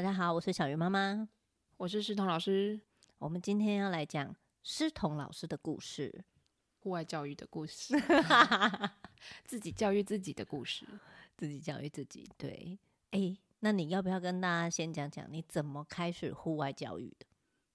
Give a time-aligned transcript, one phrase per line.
[0.00, 1.28] 大家好，我是小鱼妈妈，
[1.76, 2.80] 我是诗彤老师。
[3.18, 6.24] 我们今天要来讲诗彤老师的故事，
[6.78, 7.94] 户外教育的故事，
[9.44, 10.86] 自己教育自己的故事，
[11.36, 12.26] 自己教育自己。
[12.38, 12.78] 对，
[13.10, 17.26] 哎，那你要不要跟大家先讲讲你怎么开始户外教育的？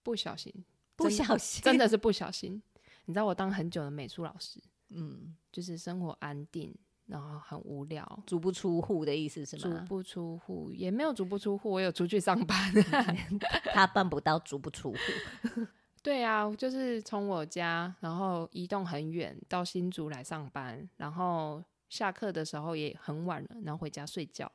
[0.02, 0.52] 不小心，
[0.96, 2.60] 不小心，真的是不小心。
[3.06, 6.76] 你知道我当很久的美术老师，嗯，就是生活安定。
[7.08, 9.80] 然后很无聊，足不出户的意思是吗？
[9.80, 12.58] 足不出户也没有足不出户，我有出去上班。
[13.74, 14.98] 他办不到足不出户。
[16.02, 24.52] 对啊，就是从我家，然后移动很远到新竹来上班，然后下课的时候也很晚了，然后回家睡觉。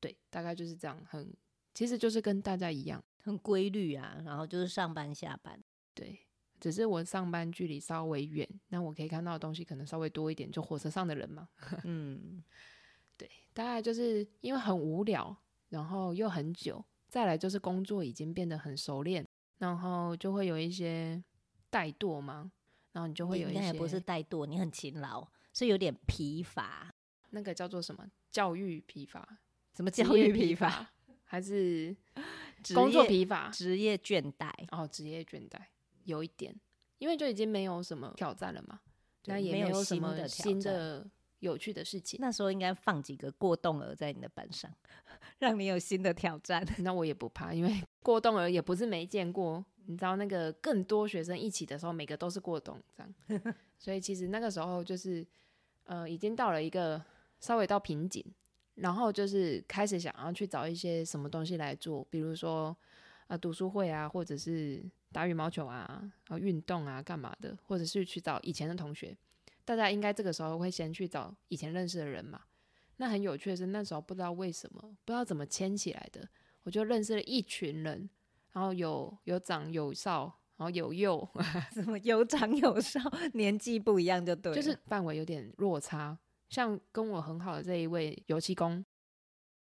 [0.00, 1.34] 对，大概就是这样，很，
[1.72, 4.16] 其实就是跟大家一样，很规律啊。
[4.24, 5.58] 然后就是上班下班，
[5.94, 6.18] 对。
[6.64, 11.46] 只是我上班距离稍微远，那我可以看到的东西可能稍微多一点，就火车上的人嘛。
[11.84, 12.42] 嗯，
[13.18, 15.36] 对，大概就是因为很无聊，
[15.68, 21.22] 然后又很久，再来就是工作已经变得很熟练，然后就会有一些
[21.70, 22.50] 怠惰嘛，
[22.92, 26.94] 然后你就会有一些，也不是怠惰，你很勤劳，是有点疲乏，
[27.28, 28.06] 那个叫做什么？
[28.30, 29.40] 教育疲乏？
[29.76, 30.90] 什么教育疲乏？
[31.24, 31.94] 还是
[32.74, 33.50] 工作疲乏？
[33.50, 34.50] 职业倦怠？
[34.70, 35.60] 哦，职业倦怠。
[36.04, 36.54] 有一点，
[36.98, 38.80] 因为就已经没有什么挑战了嘛，
[39.26, 41.06] 那也没有什么新的
[41.40, 42.18] 有趣的事情。
[42.20, 44.70] 那时候应该放几个过动儿在你的班上，
[45.38, 46.66] 让你有新的挑战。
[46.78, 49.64] 那我也不怕，因为 过动儿也不是没见过。
[49.86, 53.02] 你知道那个更多学生一起的时候，每个都是过动这
[53.34, 55.26] 样，所以其实那个时候就是
[55.84, 57.02] 呃，已经到了一个
[57.38, 58.24] 稍微到瓶颈，
[58.76, 62.74] 然后就是开始想要去找一些什么东西来做，比如说
[63.26, 64.82] 呃读书会啊，或者是。
[65.14, 65.86] 打羽毛球啊，
[66.26, 67.56] 然后运动啊，干嘛的？
[67.62, 69.16] 或者是去找以前的同学，
[69.64, 72.40] 大家应该这个时候会先去找以前认识的人嘛。
[72.96, 76.28] 那很有趣的是，那时候不知道为什么，不知道怎么牵起来的，
[76.64, 78.10] 我就认识了一群人，
[78.52, 81.28] 然后有有长有少，然后有幼，
[81.72, 83.00] 什么有长有少，
[83.34, 86.18] 年纪不一样就对，就是范围有点落差。
[86.48, 88.84] 像跟我很好的这一位油漆工，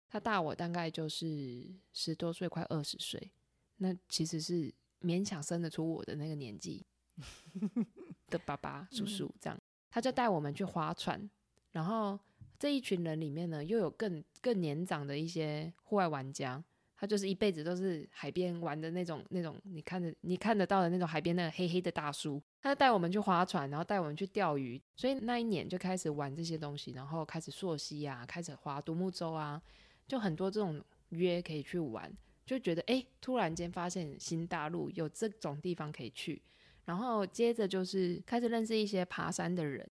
[0.08, 3.30] 他大我大概就是十多岁，快二十岁，
[3.76, 4.72] 那其实是。
[5.04, 6.84] 勉强生得出我的那个年纪
[8.28, 9.60] 的爸爸叔叔，这样
[9.90, 11.30] 他就带我们去划船，
[11.70, 12.18] 然后
[12.58, 16.62] 这一群人里面呢，又有更更年长的一些户外玩家，
[16.96, 29.60] 他就是一辈子都是海边玩的那种那种，你看着你看得到的那种海边那个黑黑的大叔，他就带我们去划船，然后带我们去钓鱼，所以那一年就开始玩这些东西，然后开始溯溪啊，开始划独木舟啊，
[30.08, 32.12] 就很多这种约可以去玩。
[32.46, 36.42] 就觉得哎、欸，突然间发现新大陆有这种地方可以去，
[36.84, 39.88] 然后接着就是开始认识一些爬山的人，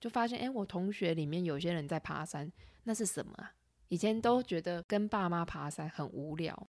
[0.00, 2.52] 就发现哎、欸，我同学里面有些人在爬山，
[2.82, 3.54] 那是什么啊？
[3.88, 6.68] 以前都觉得跟爸妈爬山很无聊，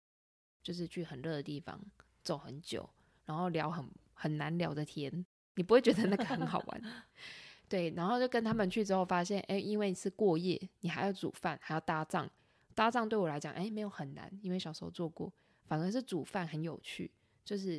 [0.62, 1.80] 就是去很热的地方
[2.22, 2.88] 走很久，
[3.24, 5.24] 然后聊很很难聊的天，
[5.54, 6.82] 你不会觉得那个很好玩，
[7.66, 12.30] 对，然后就跟他们去之后发现，哎、欸，因为是过夜，你还要煮饭，还要搭帐。
[12.74, 15.32] 搭帐对我来讲，哎、欸，没有很难，因为小时候做过。
[15.66, 17.10] 反而是煮饭很有趣，
[17.42, 17.78] 就是，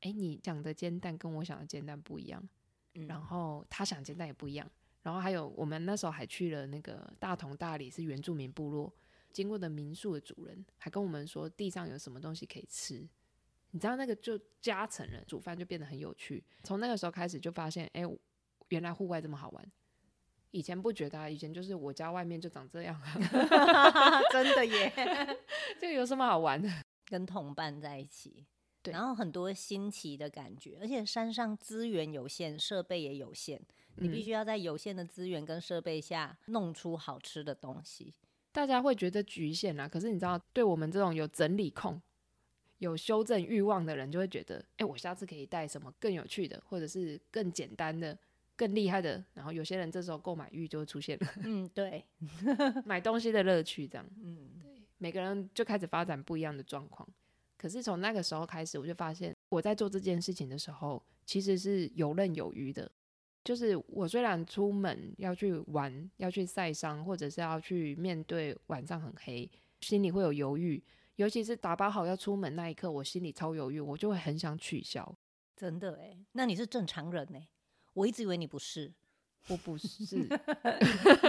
[0.00, 2.42] 哎、欸，你讲的煎蛋跟我想的煎蛋不一样，
[2.94, 4.66] 嗯、然后他想煎蛋也不一样。
[5.02, 8.92] 然后还有，我们那时候还去了那个大同大理，是原住民部落，
[9.32, 13.06] 经过的民宿的主人还跟我们说地上有什么东西可以吃。
[13.72, 16.42] 你知道那个就加成了，煮饭就变得很有趣。
[16.62, 18.18] 从那个时候开始就发现，哎、欸，
[18.68, 19.72] 原来户外这么好玩。
[20.52, 24.92] 以前不觉得啊，以前就是我家外面就长这样啊 真的耶，
[25.78, 26.68] 这个有什么好玩的？
[27.04, 28.44] 跟同伴在一起，
[28.82, 33.60] 对，然后很多新奇的感觉，而且山上资源有限，设备也有限，
[33.96, 38.14] 你必须要在有限的资源跟设备下弄出好吃的东西。
[38.50, 42.00] 大家会觉得局限啊，可是你知道，对我们这种有整理控、
[42.78, 48.18] 有修正欲望的人，就会觉得，哎，我下次可以带什么更有趣的，或者是更简单的。
[48.56, 51.26] 更厉害的，然后有些人这时候购买欲就会出现了。
[51.44, 52.04] 嗯，对，
[52.84, 54.06] 买东西的乐趣这样。
[54.22, 57.06] 嗯，对，每个人就开始发展不一样的状况。
[57.58, 62.90] 可是从那个时候开始，我就发现我在做这件事情的时候，其实是游刃有余的。
[63.44, 69.48] 就是我虽然出门要去玩，要去晒伤，或者是要去面对晚上很黑，
[69.80, 70.82] 心里会有犹豫。
[71.14, 75.16] 尤其是打包好要出门那一刻，我心里超犹豫，我就会很想取消。
[75.54, 77.48] 真的哎，那你是正常人哎。
[77.96, 78.92] 我一直以为你不是，
[79.48, 80.28] 我不是，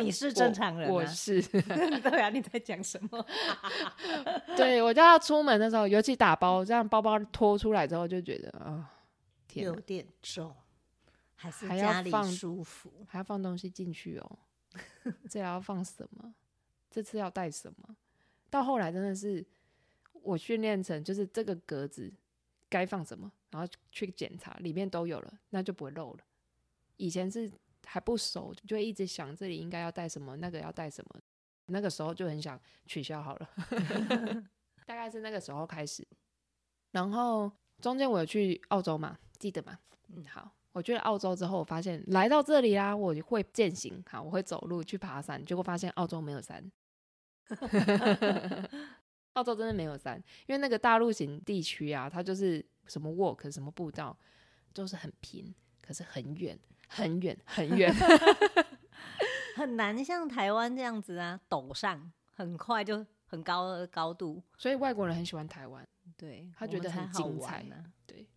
[0.04, 1.42] 你是正常人、啊我，我是。
[1.42, 3.26] 对啊， 你在讲什么？
[4.58, 8.86] 对，我叫他出门的时候，尤其打包，这样包包拖出来之后，就觉得啊、哦，
[9.48, 10.54] 天，有点重，
[11.36, 14.40] 还是家里舒服，还要放，还要放东西进去哦。
[15.30, 16.34] 这要放什么？
[16.92, 17.96] 这次要带什么？
[18.50, 19.46] 到后来真的是，
[20.22, 22.12] 我训练成就是这个格子
[22.68, 26.20] 该放什么，然后去检查里面都有了，那就不会漏了。
[26.98, 27.50] 以前是
[27.86, 31.22] 还不熟，就会一直想这里应该要带什么，那个要带什么，
[31.68, 33.50] 那个时候就很想取消好了。
[34.86, 36.06] 大概是那个时候开始，
[36.92, 37.52] 然后
[37.82, 39.80] 中间我有去澳洲嘛，记得吗？
[40.10, 40.52] 嗯，好。
[40.74, 46.72] 我去了澳洲之后，我发现来到这里啦，我会践行，好，我会走路去爬山，结果发现澳洲没有山。
[49.34, 54.16] 澳洲真的没有山，因为那个大陆型地区啊，它就是什么 walk 什么步道，
[54.72, 55.52] 就是很平，
[55.82, 57.94] 可是很远，很远，很 远，
[59.56, 65.86] 很难像台湾这样子啊，陡上很快就很高的高度，所以外国人很喜欢台湾，
[66.16, 67.76] 对，他觉得很精彩呢。
[68.06, 68.28] 对，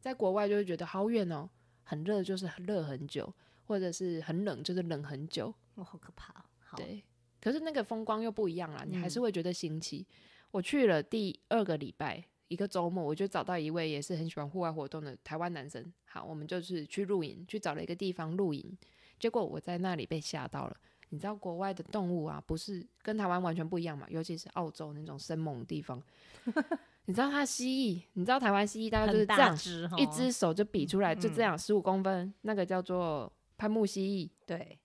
[0.00, 1.48] 在国外就会觉得好远哦。
[1.88, 3.32] 很热就是热很久，
[3.64, 6.34] 或者是很冷就是冷很久，哇，好可怕！
[6.58, 7.00] 好，对，
[7.40, 10.04] 可是那个风光又不一样啦，你还是会觉得新奇。
[10.10, 10.16] 嗯、
[10.50, 15.92] 我去了第二个礼拜，一个周末，我就找到一位也是很喜欢户外活动的台湾男生。
[16.04, 18.76] 好，我们就是去露营，去找了一个地方露营。
[19.18, 20.76] 结果我在那里被吓到了。
[21.10, 24.06] 你知道国外的动物啊，不是跟台湾完全不一样嘛？
[24.10, 26.02] 尤其是澳洲那种生猛的地方。
[27.06, 28.02] 你知道它蜥蜴？
[28.14, 34.28] 你知道台湾蜥蜴大概就是这样，只一只手就比出来，就这样十五公分，嗯，那个叫做攀木蜥蜴。
[34.44, 34.76] 对，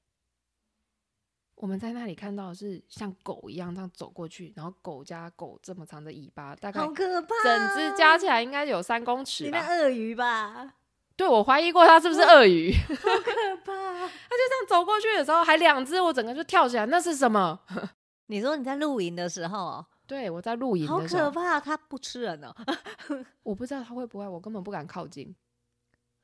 [1.62, 9.60] 我们在那里看到的是像狗一样这样走过去，然后狗加狗这么长的尾巴，大概好可怕，整只加起来应该有三公尺吧？
[9.60, 10.74] 你那鳄鱼吧？
[11.16, 13.74] 对，我怀疑过它是不是鳄鱼， 好可怕！
[13.74, 17.60] 它就这样走过去的时候，还两只，我整个就跳起来，那是什么？
[18.26, 19.86] 你说你在露营的时候？
[20.08, 21.60] 对，我在露营，好可怕！
[21.60, 22.52] 它不吃人哦，
[23.44, 25.36] 我不知道它会不会，我根本不敢靠近。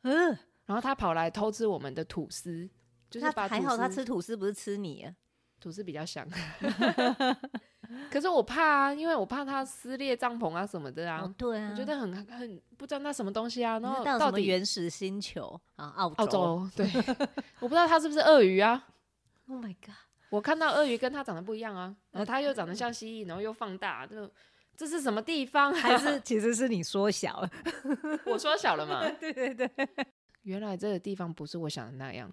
[0.01, 0.35] 嗯，
[0.65, 2.67] 然后它跑来偷吃我们的吐司，
[3.07, 5.13] 就是把还好它吃吐司不是吃你啊，
[5.59, 6.27] 吐司比较香。
[8.11, 11.21] 可是我怕啊，因为我怕它撕裂帐篷啊什么的啊。
[11.21, 13.79] 哦、对啊，我觉得很很不知道那什么东西啊。
[13.79, 15.93] 然后到什么原始星球啊？
[15.95, 16.85] 澳洲，澳洲对，
[17.59, 18.87] 我不知道它是不是鳄鱼啊？
[19.47, 19.95] Oh my god！
[20.29, 24.29] 我看到鳄鱼跟它长得不一样啊，然后它又长得像蜥蜴，然后又放大，就
[24.75, 25.71] 这是什么地方？
[25.73, 27.49] 还是其实是你缩小了？
[28.25, 29.09] 我缩小了嘛？
[29.17, 29.69] 对对对，
[30.41, 32.29] 原来这个地方不是我想的那样。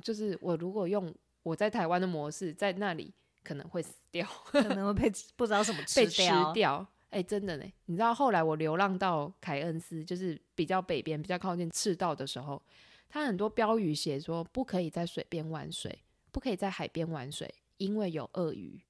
[0.00, 1.12] 就是我如果用
[1.42, 3.12] 我在台湾的模式，在那里
[3.42, 6.22] 可能会死掉，可能会被不知道什么吃被吃
[6.54, 6.86] 掉。
[7.10, 12.62] 哎、欸，真的呢，你知道后来我流浪到凯恩斯，就是比较北边、比较靠近赤道的时候，
[13.08, 16.02] 它很多标语写说不可以在水边玩水。
[16.30, 18.80] 不可以在海边玩水，因为有鳄鱼。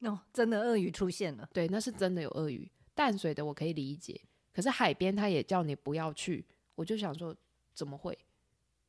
[0.00, 1.48] 哦，真的鳄鱼出现了。
[1.50, 2.70] 对，那是真的有鳄鱼。
[2.94, 4.20] 淡水的我可以理解，
[4.52, 6.44] 可是海边他也叫你不要去。
[6.74, 7.34] 我就想说，
[7.72, 8.18] 怎么会？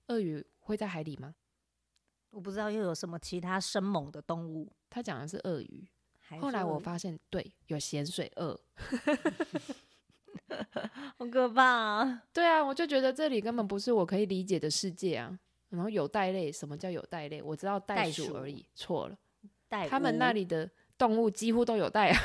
[0.08, 1.34] 鳄鱼会在海里吗？
[2.36, 4.70] 我不知道又有什么其他生猛的动物。
[4.90, 5.88] 他讲的是鳄鱼。
[6.42, 8.60] 后来我发现，对，有咸水鳄。
[11.18, 12.24] 好可怕啊！
[12.34, 15.40] 对啊，我就觉得这里根本不是我可以理解的世界啊。
[15.70, 17.42] 然后有袋类，什么叫有袋类？
[17.42, 19.18] 我知道袋鼠而已，错了。
[19.90, 22.20] 他们那里的动物几乎都有袋啊，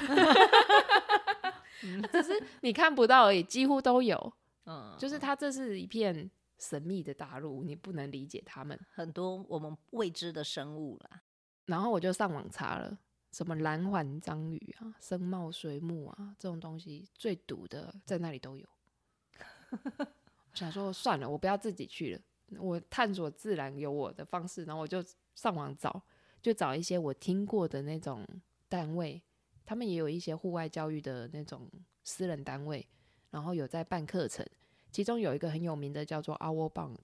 [2.11, 4.33] 只是你看不到而已，几乎都有。
[4.67, 6.29] 嗯，就是它这是一片
[6.61, 11.23] 神秘的大陆，你不能理解他们很多我们未知的生物啦。
[11.65, 12.99] 然后我就上网查了，
[13.33, 18.69] 什么蓝环章鱼啊、深茂水母啊这种东西，最毒的在那里都有。
[19.71, 22.21] 我想说算了，我不要自己去了。
[22.59, 25.03] 我探索自然有我的方式，然后我就
[25.37, 26.03] 上网找，
[26.43, 28.27] 就找一些我听过的那种
[28.69, 29.23] 单位，
[29.65, 31.71] 他们也有一些户外教育的那种
[32.03, 32.85] 私人单位，
[33.31, 34.45] 然后有在办课程，
[34.91, 36.97] 其中有一个很有名的叫做 Outward Bound，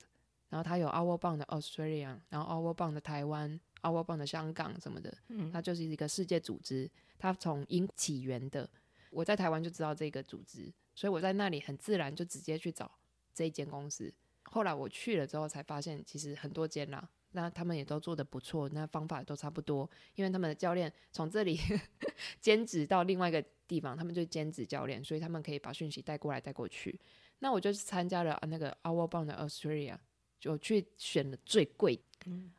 [0.48, 8.68] 然后它有 Outward Bound 的 Australia，然后 Outward Bound 的台湾，Outward Bound 的香港什么的，嗯，它就是一个世界组织，它从英起源的，
[9.10, 12.90] 我在台湾就知道这个组织，所以我在那里很自然就直接去找
[13.34, 14.12] 这一间公司。
[14.44, 19.88] 后来我去了之后，才发现其实很多间啦，那他们也都做得不错，那方法都差不多。
[20.14, 21.58] 因为他们的教练从这里
[22.40, 26.98] 兼职到另外一个地方，他们就兼职教练，所以他们可以把讯息带过来带过去。
[27.38, 29.96] 那我就参加了那个 Outward Bound Australia，
[30.38, 32.02] 就去选了最贵，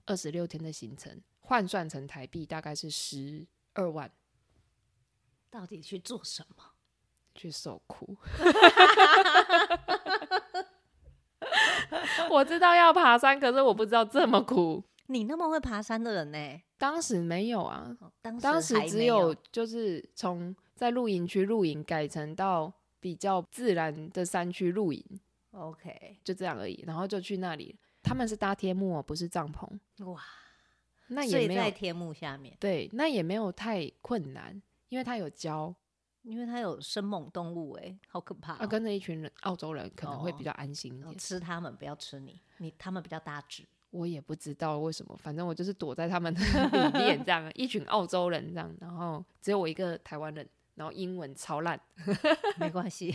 [0.05, 4.12] 二十六天的行程，换算成台币大概是十二万。
[5.50, 6.63] 到底去做什么？
[7.34, 8.17] 去受苦。
[12.29, 14.84] 我知道要爬山，可是我不知道这么苦。
[15.07, 16.62] 你那么会爬山的人呢？
[16.77, 25.04] 当时没有啊，哦、当时当时只有就是从在露营区露营改成到比较自然的山区露营。
[25.51, 26.84] OK，就这样而已。
[26.86, 29.68] 然后就去那里，他们是搭天幕，不是帐篷。
[30.06, 30.22] 哇，
[31.08, 32.56] 那也没有在天幕下面。
[32.60, 35.75] 对，那也没有太困难，因为它有胶。
[36.24, 38.58] 因为它有生猛动物，哎，好可怕、哦。
[38.60, 41.08] 啊，跟着一群人，澳洲人可能会比较安心一点。
[41.08, 43.63] 哦、吃他们，不要吃你，你他们比较大只。
[43.92, 46.38] 我也不知道为什么，反正我就是躲在他们 里
[47.00, 50.46] 面，这样一群澳洲人这样，然后只有我一个台湾人，
[50.77, 51.79] 然后英文超烂，
[52.62, 53.12] 没关系。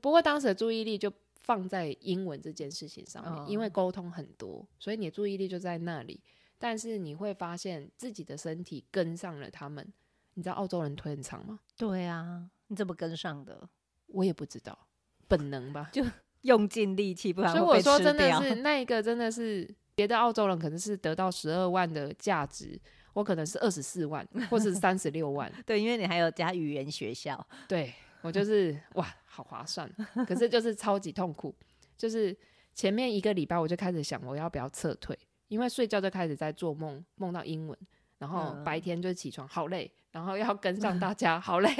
[0.00, 6.22] 不过当时的注意力就放在英文这件事情上面，哦、因为沟通很多，所以你的注意力就在那里。
[6.56, 9.92] 但是你会发现自己的身体跟上了他们。
[10.34, 11.58] 你知道澳洲人腿很长吗？
[11.76, 13.68] 对啊，你怎么跟上的？
[14.06, 14.78] 我也不知道，
[15.26, 16.04] 本能吧，就
[16.42, 17.32] 用尽力气。
[17.32, 22.80] 所以我说真的是那一个，真的是别的澳洲人可能是得到十二万的价值，
[23.12, 25.52] 我可能是二十四万， 或是三十六万。
[25.66, 27.46] 对，因为你还有加语言学校。
[27.66, 29.90] 对，我就是哇，好划算，
[30.26, 31.54] 可是就是超级痛苦。
[31.96, 32.36] 就是
[32.74, 35.18] 前面一个礼拜我就开始想，我要不要撤退？
[35.48, 37.76] 因为睡觉就开始在做梦，梦到英文。
[38.18, 41.70] 然后白天就起床，好累，然后要跟上大家，好累，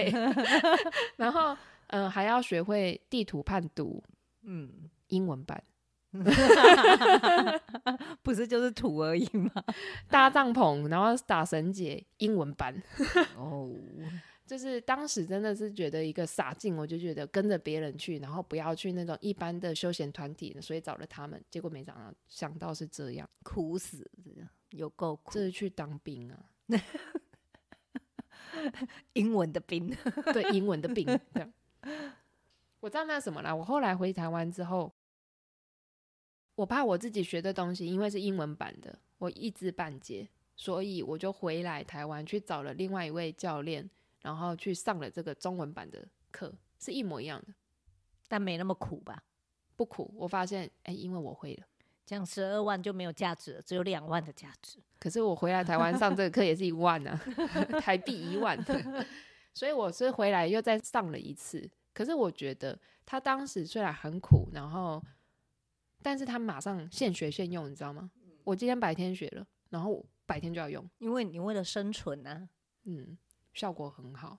[1.18, 1.52] 然后
[1.88, 4.00] 嗯、呃，还要学会地图判读，
[4.42, 5.60] 嗯，英文版，
[8.22, 9.50] 不是就是土而已吗？
[10.08, 12.74] 搭帐篷，然后打绳结，英文版，
[13.36, 13.70] 哦，
[14.46, 24.10] 就是当时真的是觉得一个傻劲，我就觉得跟着别人去，然后不要去那种一般的休闲团体，所以找了他们，结果没想到想到是这样，苦死。
[24.72, 26.38] 有够苦，这是去当兵啊！
[29.14, 29.88] 英文的兵，
[30.32, 31.06] 对，英文的兵。
[32.80, 33.54] 我知道那什么啦。
[33.54, 34.92] 我后来回台湾之后，
[36.58, 43.88] 我怕我自己学的东西，因为是英文版的，我一知半解，所以我就回来台湾去找了另外一位教练，
[44.22, 47.54] 然后去上了这个中文版的课，是一模一样的，
[48.26, 49.22] 但没那么苦吧？
[49.76, 51.64] 不苦，我发现，哎、欸，因为我会了。
[52.04, 54.80] 这样十二万就没有价值了，只有两万的价值。
[54.98, 58.58] 可是我回来台湾上这个课也是一万呢、啊， 台币一万。
[59.54, 61.70] 所以我是回来又再上了一次。
[61.94, 65.00] 可是我觉得他当时虽然很苦，然后，
[66.02, 68.10] 但是他马上现学现用，你知道吗？
[68.44, 72.48] 我今天白天学了，然后白天就要用，因为你为了生存啊。
[72.84, 73.18] 嗯，
[73.52, 74.38] 效果很好。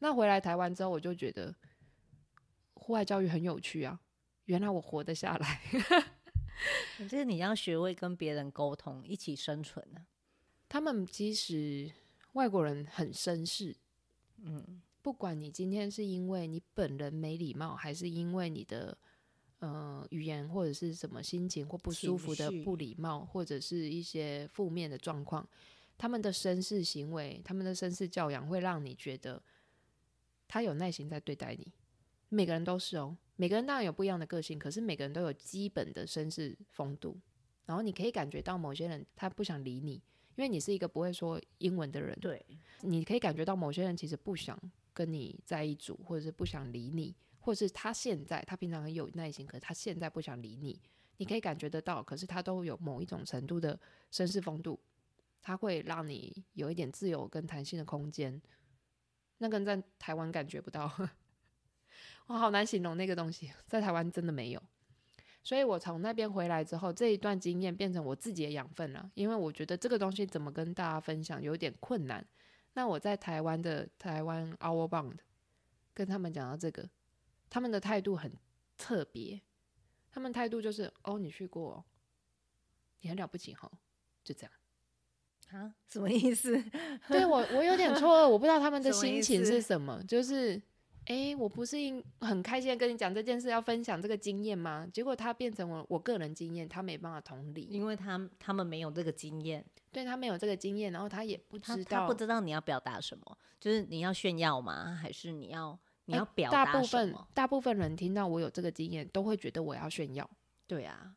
[0.00, 1.54] 那回来台湾之后，我就觉得
[2.74, 3.98] 户外教育很有趣啊，
[4.44, 5.60] 原来我活得下来。
[6.98, 10.06] 就是你要学会跟别人沟通，一起生存呢、啊。
[10.68, 11.90] 他们其实
[12.32, 13.76] 外国人很绅士，
[14.42, 18.98] 嗯，不管你今天是因为你本人没礼貌，还是因为你的
[19.58, 25.48] 呃语言或者是什么心情或不舒服的不礼貌，或者是一些负面的状况，
[25.96, 29.42] 他们的绅士行为，他们的绅士教养，会让你觉得
[30.46, 31.72] 他有耐心在对待你。
[32.28, 33.16] 每个人都是哦。
[33.36, 37.16] 每个人当然有不一样的个性，可是每个人都有基本的绅士风度。
[37.66, 39.94] 然后你可以感觉到某些人他不想理你，
[40.36, 42.18] 因为你是一个不会说英文的人。
[42.20, 42.44] 对，
[42.80, 44.58] 你可以感觉到某些人其实不想
[44.94, 47.14] 跟你在一组，或者是不想理你，
[47.46, 50.80] 或是他现在他平常很有耐心，可是他现在不想理你。
[51.18, 53.78] 你可以感觉得到，可是他都有某一种程度的
[54.10, 54.80] 绅士风度，
[55.40, 58.42] 他会让你有一点自由跟弹性的空间。
[59.38, 60.92] 那个人在台湾感觉不到。
[62.26, 64.60] 我好难形容那个东西，在台湾真的没有，
[65.44, 69.08] 所以我从那边回来之后，这一段经验变成我自己的养分了。
[69.14, 72.26] 因为我觉得这个东西怎么跟大家分享有点困难。
[72.74, 75.18] 那我在台湾的台湾 Our Bond
[75.94, 76.90] 跟他们讲到这个，
[77.48, 78.32] 他们的态度很
[78.76, 79.40] 特别，
[80.10, 81.84] 他们态度就是哦，你去过，
[83.00, 83.70] 你很了不起哈，
[84.24, 84.52] 就这样。
[85.50, 85.74] 啊？
[85.88, 86.62] 什么意思？
[87.08, 90.60] 对我，我有点错愕，我不知道他们的心情是什么，就是。
[91.08, 91.76] 哎、欸，我不是
[92.18, 94.84] 很开心的跟你讲这件事，要分享这个经验吗？
[94.92, 104.98] 结果他变成我我个人经验，他没办法同理，因为他他们没有这个经验，对他没有这个经验，然后他也不知道，他，他不知道你要表达什么，就是你要炫耀吗？
[105.00, 107.12] 还是你要你要表达什么？
[107.12, 110.28] 大部分大部分人听到我有这个经验，都会觉得我要炫耀。
[110.66, 111.14] 对啊，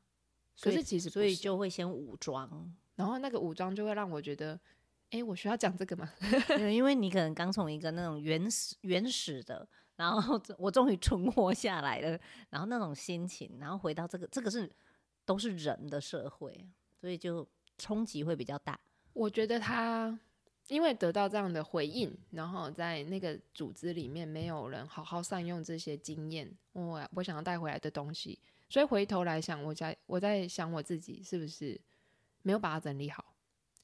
[0.61, 4.53] 可是其实所以就会先武装，然后那个武装就会让我觉得，
[5.11, 6.11] 哎、欸，我需要讲这个吗？
[6.71, 9.67] 因为你可能刚从一个那种原始原始的。
[9.95, 12.17] 然后我终于存活下来了，
[12.49, 14.71] 然后那种心情，然后回到这个，这个是
[15.25, 16.65] 都是人的社会，
[17.01, 17.45] 所以就
[17.77, 18.79] 冲击会比较大。
[19.11, 20.17] 我觉得他
[20.69, 28.37] 因为得到这样的回应，然后在那个组织里面没有人好好善用这些经验，我我想要带回来的东西，
[28.69, 31.79] 所以回头来想，我在我在想我自己是不是
[32.43, 33.33] 没有把它整理好，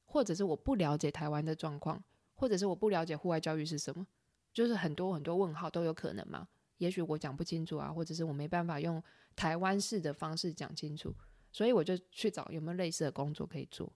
[0.06, 2.04] 或者是我不了解台湾的状况，
[2.36, 4.06] 或者是我不了解户外教育是什么。
[4.54, 9.04] 就是很多很多问号都有可能嘛，也许我讲不清楚啊，或者是我没办法用
[9.36, 11.14] 台湾式的方式讲清楚，
[11.52, 13.92] 所以我就去找有没有类似的工作可以做。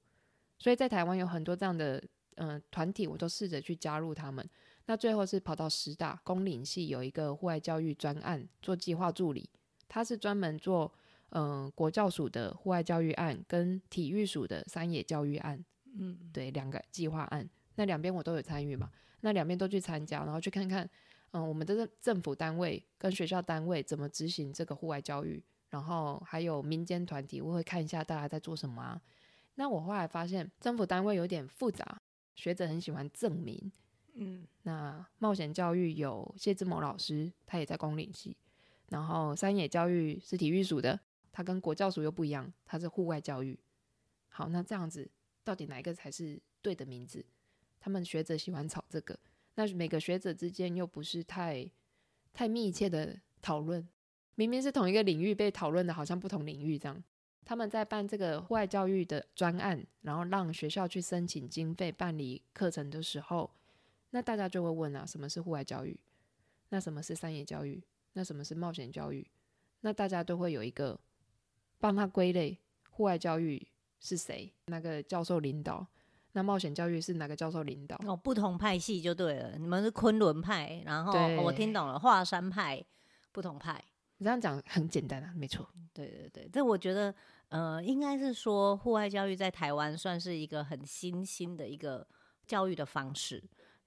[0.57, 2.03] 所以在台湾有很多这样的
[2.39, 4.49] 嗯团体，我都试着去加入他们。
[4.85, 9.47] 那最后是跑到师大公领系有一个户外教育专案做计划助理，
[9.87, 10.91] 他是专门做
[11.29, 15.63] 嗯国教署的户外教育案跟体育署的山野教育案，
[15.95, 18.89] 嗯，对，两个计划案，那两边我都有参与嘛，
[19.21, 20.89] 那两边都去参加，然后去看看
[21.31, 28.99] 嗯我们的政府单位跟学校单位怎么执行这个户外教育，然后还有民间团体，我会看一下大家在做什么啊。
[29.53, 32.01] 那我后来发现政府单位有点复杂，
[32.39, 33.69] 学者很喜欢证明。
[34.13, 38.37] 嗯，那冒险教育有谢志谋老师，他也在公领系。
[38.87, 40.97] 然后山野教育是体育署的，
[41.33, 43.59] 他跟国教署又不一样，他是户外教育。
[44.29, 45.09] 好，那这样子
[45.43, 47.25] 到底哪一个才是对的名字？
[47.79, 49.19] 他们学者喜欢吵这个，
[49.55, 51.69] 那每个学者之间又不是太
[52.33, 53.85] 太密切的讨论，
[54.35, 57.03] 明明是同一个领域被讨论的，好像不同领域这样。
[57.49, 63.49] 他们在办这个户外教育的专案，然后让学校去申请经费办理课程的时候。
[64.11, 65.99] 那大家就会问啊，什么是户外教育？
[66.69, 67.83] 那什么是山野教育？
[68.13, 69.27] 那什么是冒险教育？
[69.81, 70.99] 那大家都会有一个
[71.79, 72.55] 帮他归类，
[72.91, 73.67] 户外教育
[73.99, 74.53] 是谁？
[74.67, 75.87] 那个教授领导？
[76.33, 77.99] 那冒险教育是哪个教授领导？
[78.05, 79.57] 哦，不同派系就对了。
[79.57, 82.85] 你们是昆仑派，然后我听懂了，华山派，
[83.31, 83.83] 不同派。
[84.21, 85.67] 你这样讲很简单啊，没错。
[85.93, 87.13] 对对对，这我觉得，
[87.49, 92.07] 呃，应该是说户外教育在台湾算是一个很新兴的一个
[92.47, 93.43] 教育的方式。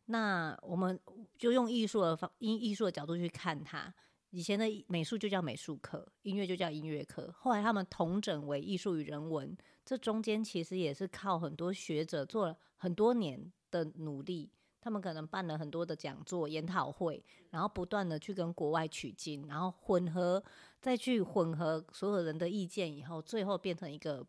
[0.06, 0.98] 那我们
[1.38, 3.92] 就用艺术的方，因艺术的角度去看它。
[4.30, 7.32] 以前的美术就叫美术课，音乐就叫音乐课。
[7.38, 14.50] 后来他们统整为艺术与人文，这中间其实也是靠很多学者做了很多年的努力。
[14.82, 20.42] 他们可能办了很多的讲座、研讨会，然后不断的去跟国外取经，然后混合，
[20.80, 24.26] 再去混合所有人的意见以后，最后变成一个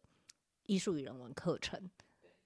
[0.68, 1.90] 艺术与人文课程。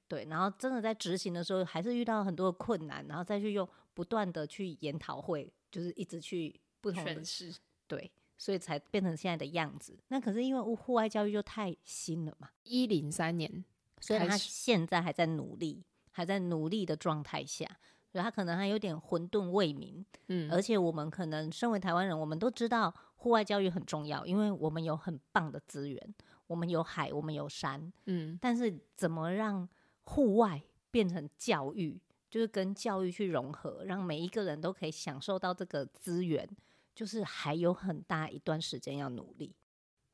[0.07, 7.53] 对，然后真的在执行的时候，还是遇到很多的困难，然后再去用不断的去研讨会，就是一直去不同的事，
[7.87, 9.99] 对，所以才变成现在的样子。
[10.07, 13.65] 那可是因为户外教育就太新了嘛，一零三年，
[13.99, 17.77] 所以他现在还在努力，还在努力的状态下，
[18.11, 20.05] 所以他可能还有点混沌未明。
[20.27, 26.15] 嗯，而且我们可能身为台湾人，我们都知道户外教育很重要，因为我们有很棒的资源，
[26.47, 29.67] 我们有海，我们有山，嗯，但是怎么让
[30.03, 36.47] 户外变成教育，就是跟教育去融合，让每一个人都可以享受到这个资源，
[36.95, 39.53] 就是还有很大一段时间要努力。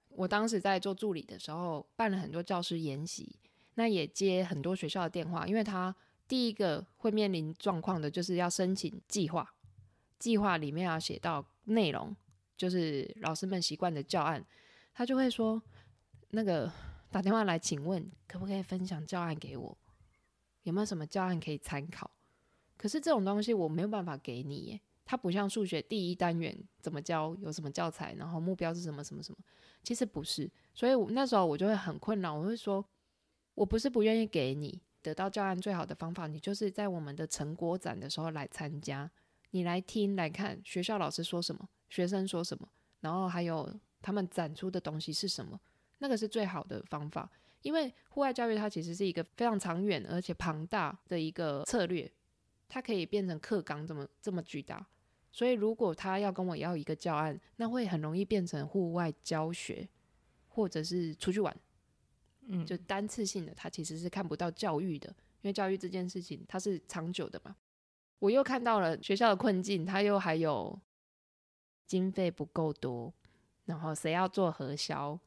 [0.09, 3.35] 我当时在做助理的时候，办了很多教师研习，
[3.75, 5.95] 那也接很多学校的电话，因为他
[6.33, 9.53] 第一个会面临状况的就是要申请计划，
[10.17, 12.15] 计划里面要写到内容，
[12.57, 14.43] 就是老师们习惯的教案，
[14.95, 15.61] 他就会说
[16.29, 16.73] 那个
[17.11, 19.77] 打电话来，请问可不可以分享教案给我？
[20.63, 22.09] 有没有什么教案可以参考？
[22.77, 29.37] 可是这种东西我没有办法给你耶，它不像数学第一单元怎么教，有什么教材，然后目标是什么什么什么，
[29.83, 30.49] 其实不是。
[30.73, 32.83] 所以我那时候我就会很困扰，我会说，
[33.53, 39.11] 我不是不愿意给你得到教案，最好的方法，你就是在我们的成果展的时候来参加，
[39.51, 42.67] 你来听来看学校老师说什么，学生说什么，
[43.01, 45.59] 然后还有他们展出的东西是什么，
[45.99, 47.29] 那个是最好的方法。
[47.61, 52.11] 因为户外教育它其实是一个非常长远而且庞大的一个策略，
[52.67, 54.85] 它可以变成课纲这么这么巨大，
[55.31, 59.87] 所以如果他要跟我要一个教案，那会很容易变成户外教学，
[60.49, 61.55] 或者是出去玩，
[62.47, 65.09] 嗯，就单次性的，他其实是看不到教育的，
[65.41, 67.55] 因为教育这件事情它是长久的嘛。
[68.19, 70.79] 我又看到了学校的困境，他又还有
[71.85, 73.13] 经费不够多，
[73.65, 75.19] 然后谁要做核销？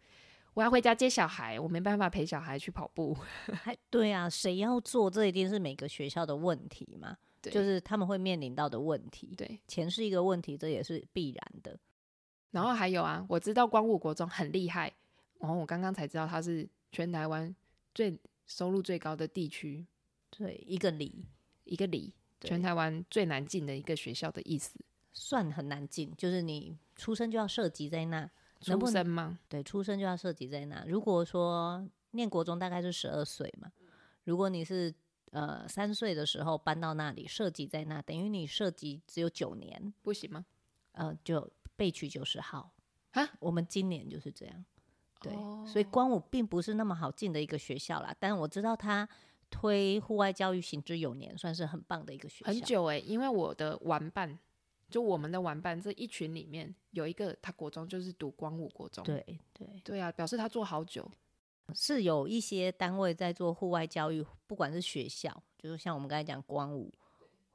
[0.55, 3.15] 我要回家接小孩，我没办法陪小孩去跑步。
[3.63, 5.11] 还 对啊，谁要做？
[5.11, 9.35] 这一定是每个学校的问题嘛，对，就是他们会面临到的问题。
[9.37, 11.79] 对，钱是一个问题，这也是必然的。
[12.53, 14.91] 然后还有啊，我知道光武国中很厉害，
[15.41, 17.55] 然后我刚刚才知道他是全台湾
[17.95, 19.87] 最收入最高的地区。
[20.31, 21.25] 对，一个里，
[21.65, 24.79] 一个里，全台湾最难进的一个学校的意思，
[25.13, 28.31] 算很难进，就是你出生就要涉及在那。
[28.69, 29.39] 能不能出生吗？
[29.51, 30.83] 对，出生就要涉及在那。
[30.87, 33.71] 如果说念国中大概是十二岁嘛，
[34.25, 34.93] 如果你是
[35.31, 40.47] 呃三岁的时候搬到那里涉及在那，等于你涉及只有九年，不行吗？
[40.93, 42.73] 呃，就被取九十号
[43.11, 43.29] 啊。
[43.41, 44.65] 我们今年就是这样，
[45.21, 48.15] 对，哦、所以光武并不是那么好进的一个学校啦。
[48.19, 49.09] 但是我知道他
[49.51, 52.51] 推户外教育行之有年，算是很棒的一个学校。
[52.51, 54.39] 很久诶、欸，因为我的玩伴。
[54.89, 59.05] 就我们的玩伴这一群里面有一个，他国中就是读光武国中。
[59.05, 59.21] 对
[59.53, 61.11] 对对啊，表示他做好久。
[61.75, 66.93] 是有一些单位在做户外教育，不管是学校，就是像我们刚才讲光武，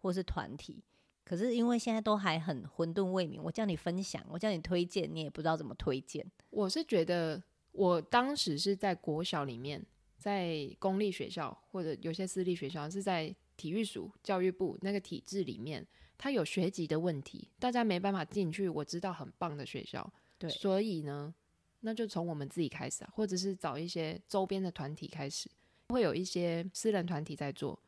[0.02, 0.84] 或是团体。
[1.24, 6.30] 可是因为现在都还很混沌未明，我叫你分享，我叫你推荐，你也不知道怎么推荐。
[6.50, 9.84] 我是觉得，我当时是在国小里面，
[10.17, 15.86] 在公立学校或者有些私立学校是在体育署、教育部那个体制里面，
[16.17, 18.67] 它有学籍的问题，大家没办法进去。
[18.67, 21.34] 我知道很棒的学校，对，所以呢，
[21.81, 25.49] 那就从我们自己开始啊，或者是找一些周边的团体开始，
[25.89, 27.79] 会有一些私人团体在做。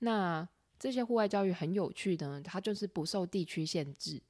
[0.00, 0.46] 那
[0.78, 4.20] 这些户外教育很有趣的，它就是不受地区限制，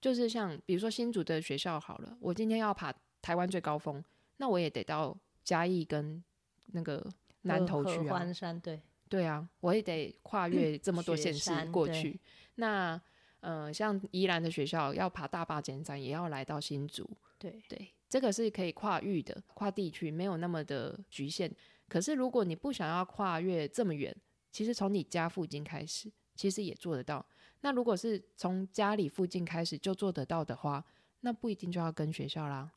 [0.00, 4.02] 就是像比如说新竹的学校好了，我今天要爬台湾最高峰，
[4.40, 6.24] 那我也得到嘉义跟
[6.68, 7.06] 那个
[7.42, 12.18] 南投去啊，山对对啊，我也得跨越这么多县市过去。
[12.54, 12.98] 那
[13.40, 21.54] 呃，像宜兰的学校要爬大霸尖山，也要来到新竹，对对，这个是可以跨域的，跨地区没有那么的局限。
[21.86, 24.14] 可是如果你不想要跨越这么远，
[24.50, 27.24] 其实从你家附近开始，其实也做得到。
[27.60, 30.82] 那如果是从家里附近开始就做得到的话，
[31.20, 32.72] 那不一定就要跟学校啦。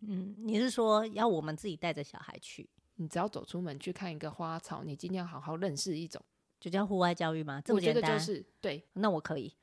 [0.00, 2.68] 嗯，你是说要我们自己带着小孩去？
[2.96, 6.22] 你只要走出门去看一个花草，你今天要好好认识一种，
[6.58, 7.60] 就叫户外教育吗？
[7.64, 8.02] 这么简单？
[8.02, 8.84] 我觉得就是对。
[8.94, 9.54] 那我可以。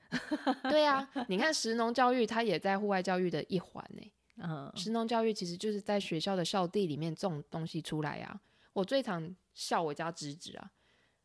[0.63, 4.11] 对啊，你看石农教育，它也在户外教育的一环呢。
[4.41, 8.39] 嗯，食农教育其实就是在学校的校地里面种东西出来啊。
[8.73, 10.71] 我最常笑我家侄子啊。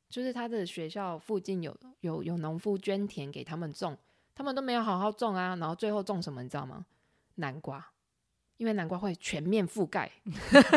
[0.08, 3.96] 就是他的学校附近有有有农夫捐田给他们种，
[4.34, 6.84] 他们都没有好好种啊，然后最后种什么你知道吗？
[7.36, 7.92] 南瓜，
[8.62, 10.08] 因为南瓜会全面覆盖，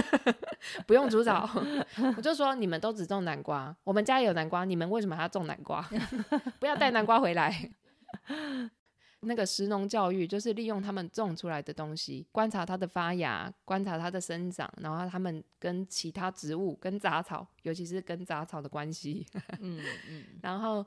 [0.88, 1.48] 不用煮草。
[2.18, 5.88] 我就说你们都只种南瓜，我们家也有南瓜，你们为什么还要种南瓜？
[6.60, 7.70] 不要带南瓜回来。
[9.20, 19.28] 那个食农教育就是利用他们种出来的东西，观察它的发芽，观察它的生长，然后他们跟其他植物、跟杂草，尤其是跟杂草的关系，
[19.60, 20.84] 嗯嗯，然后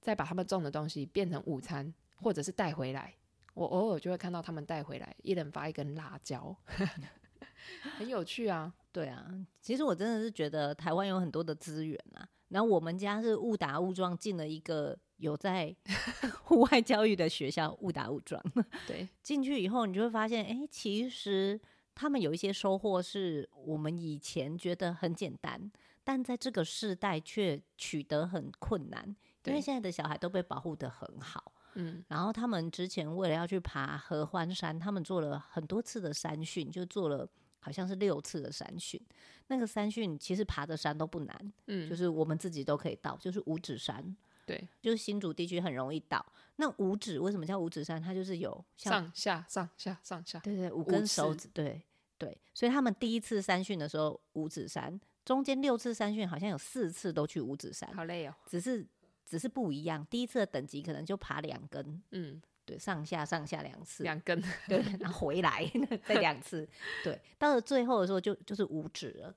[0.00, 3.12] 再把他们种的东西变成午餐，或者是带回来。
[3.54, 6.56] 我偶尔就会看到他们带回来，一人发一根辣椒，
[7.96, 8.72] 很有趣啊。
[8.92, 14.98] 对啊，其实我真的是觉得台湾有很多的资源啊，然后我们家是误打误撞进了一个。
[15.20, 15.76] 有在
[16.44, 18.42] 户外教育的学校，误打误撞，
[18.88, 21.60] 对，进去以后，你就会发现，哎、欸，其实
[21.94, 25.70] 他们有一些收获，是我们以前觉得很简单，
[26.02, 37.28] 但在这个世代却取得很困难，因为现在的小孩都被保护的很好，嗯，然后他们之前为了要去爬合欢山，他们做了很多次的山训，就做了
[37.58, 39.00] 好像是六次的山训，
[39.48, 44.16] 那个山训其实爬的山都不难，嗯，就是我们自己都可以到，就是五指山。
[44.46, 46.24] 对，就是新竹地区很容易到。
[46.56, 48.02] 那五指为什么叫五指山？
[48.02, 51.80] 它就是有上下上下上下，对对，五根手指，对
[52.18, 52.36] 对。
[52.52, 58.34] 所以他们第一次山训的时候，五指山中间六次山训，好像有四次都去五指山，好累哦。
[58.46, 58.84] 只是
[59.30, 65.64] 只是不一样，第一次的等级可能就爬两根，嗯，对，上下上下两次，两根，对，然后回来
[66.04, 66.68] 再两次，
[67.04, 69.34] 对，到了最后的时候就就是五指了，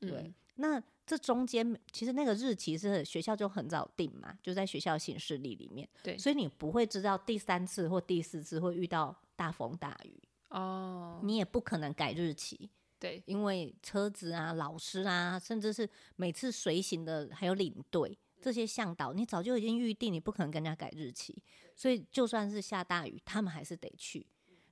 [0.00, 0.82] 对，嗯、那。
[1.08, 5.88] 这中间其实那个日期是学校就很早定嘛，就在学校行事历里面。
[6.02, 12.68] 对，所以你不会知道第三次或第四次会遇到大风大雨哦，你也不可能改日期。
[12.98, 21.42] 对，因为车子啊、老师啊，甚至是每次随行的还有领队这些向导，你早就已经预定，你不可能跟人家改日期。
[21.74, 24.26] 所以就算是下大雨，他们还是得去。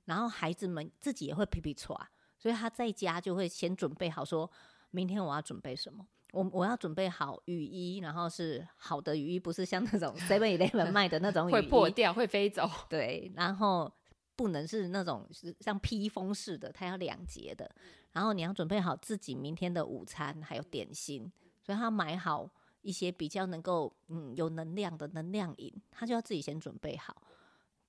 [0.05, 4.49] 然后孩子们自己也会皮皮啊，所以他在家就会先准备好，说
[4.91, 6.07] 明天我要准备什么。
[6.31, 12.69] 我我要准备好雨衣，然后是好的雨衣，不是像那种 Seven Eleven 卖的那种雨衣，会破掉、会飞走。
[12.89, 13.91] 对，然后
[14.35, 17.73] 不能是那种是像披风似的，它要两节的。
[18.11, 21.31] 然后你要准备好自己明天的午餐，还有点心，
[21.63, 22.49] 所以他买好
[22.85, 27.21] 一些比较能够嗯有能量的能量饮，他就要自己先准备好。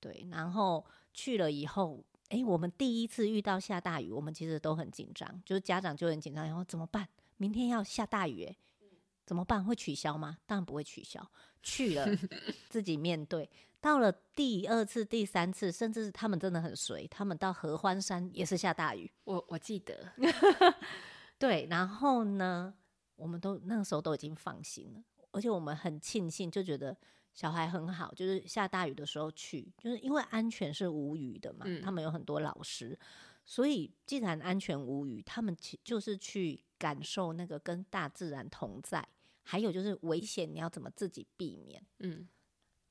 [0.01, 7.07] 对，然后去了以后，哎，我们第一次遇到下大雨，我们其实都很紧张，就是家长就很紧张，然后怎么办？
[7.37, 8.57] 明天要下大雨，欸，
[9.25, 9.65] 怎么办？
[9.65, 10.39] 会取消吗？
[10.47, 11.25] 当然不会取消。
[11.63, 12.07] 去了
[12.71, 13.49] 自己面对。
[13.81, 19.11] 到了第二次、第三次，甚至是他们真的很随，他们到合欢山也是下大雨。
[19.25, 20.13] 我我记得，
[21.39, 21.67] 对。
[21.71, 22.75] 然后呢，
[23.17, 25.03] 我们都那个时候都已经放心了，
[25.33, 26.97] 而且我们很庆幸，就觉得
[27.35, 31.65] 小孩很好，就是下大雨的时候去，就是因为安全是无语的嘛。
[31.67, 32.99] 嗯、他们有很多老师，
[33.45, 36.63] 所以既然安全无语，他们就是去。
[36.79, 39.03] 感受那个跟大自然同在，
[39.43, 41.83] 还有就是危险，你要怎么自己避免？
[42.01, 42.29] 嗯，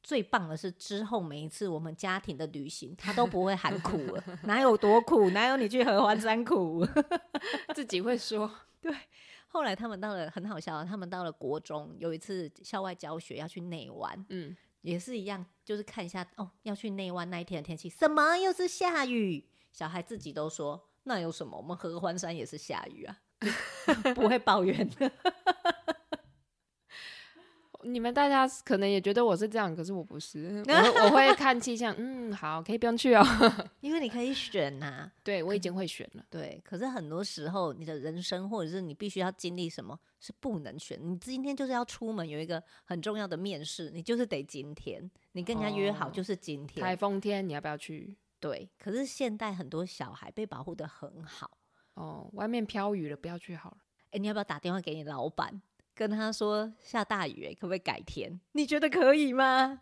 [0.01, 6.83] 最棒的是之后每一次我们家庭的旅行，他都不会喊苦 了，哪有多苦，哪有你去合欢山苦，
[7.75, 8.51] 自己会说。
[8.81, 8.91] 对，
[9.55, 18.35] 后来他们到了很好笑，他们到了国中，有一次校外教学要去内湾，嗯，也是一样，就是看一下哦，要去内湾那一天的天气，什么？
[18.35, 23.17] 又是下雨，小孩自己都说那有什么，我们合欢山也是下雨啊，
[24.13, 25.09] 不会抱怨的。
[27.85, 33.23] 你们大家可能也觉得我是这样，可是我不是， 我我会看气象，嗯，好，可以不用去哦，
[33.81, 35.11] 因为你可以选呐、啊。
[35.23, 36.25] 对，我已经会选了。
[36.29, 40.99] 对，可是很多时候你的人生或者是你必须要经历什么是不能选。
[41.01, 46.83] 你今天就是要出门有一个很重要的面试，你就是得今天，你跟人家约好就是今天。
[46.83, 48.15] 台风天你要不要去？
[48.39, 51.57] 对，可是现代很多小孩被保护的很好。
[51.93, 53.77] 哦，外面飘雨了，不要去好了。
[54.11, 55.61] 哎，你要不要打电话给你老板？
[55.95, 58.39] 跟他说下大雨，可不可以改天？
[58.51, 59.81] 你觉得可以吗？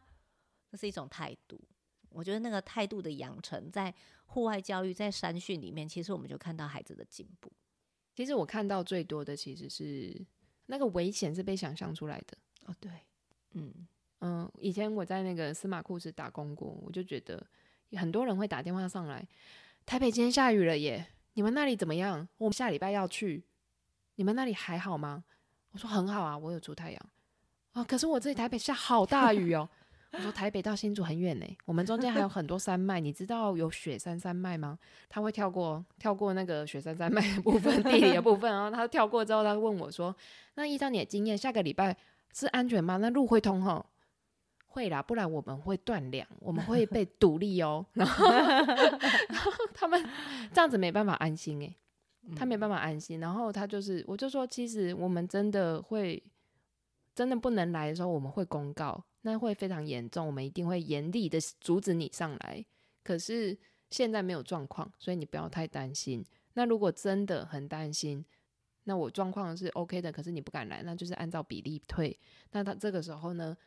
[0.71, 1.59] 这是一种态度。
[2.09, 3.91] 我觉得那个态度的养成，在
[4.27, 7.51] 户外教育、在山训里面，其实我们就看到孩子的进步。
[8.15, 10.15] 其实我看到最多的，其实是
[10.67, 12.37] 那个危险是被想象出来的。
[12.67, 12.91] 哦，对，
[13.53, 13.73] 嗯
[14.19, 17.43] 嗯，以前我在那个司马库斯打工过，我就觉得
[17.93, 19.27] 很多人会打电话上来，
[19.83, 22.27] 台北今天下雨了耶，你们那里怎么样？
[22.37, 23.43] 我们下礼拜要去，
[24.15, 25.23] 你们那里还好吗？
[25.73, 27.01] 我说很好啊，我有出太阳
[27.73, 29.67] 啊，可是我这里台北下好大雨哦。
[30.13, 34.77] 我说台北到新竹很远呢，我们中间还有很多山脉，你知道有雪山山脉吗？
[35.09, 40.15] 他会跳过跳过那个雪山山脉的部分，地理的部分，然后他跳过之后，他问我说
[40.53, 41.97] ：“那依照你的经验，下个礼拜
[42.31, 42.97] 是安全吗？
[42.97, 43.83] 那路会通吼？”
[44.67, 47.83] 会啦，不然我们会断粮，我们会被独立哦。
[47.93, 50.03] 然后， 然后他们
[50.53, 51.75] 这样子没办法安心诶。
[52.35, 56.23] 他没办法安心，然后他就是，我就说，其实我们真的会，
[57.13, 62.65] 真的不能来的时候，我们会公告，那会非常严重，我们一定会严厉的阻止你上来。
[63.03, 63.57] 可是
[63.89, 66.25] 现在没有状况，所以你不要太担心。
[66.53, 68.23] 那如果真的很担心，
[68.85, 72.17] 那我状况是 OK 的，可是你不敢来，那就是按照比例退。
[72.51, 73.57] 那他这个时候呢，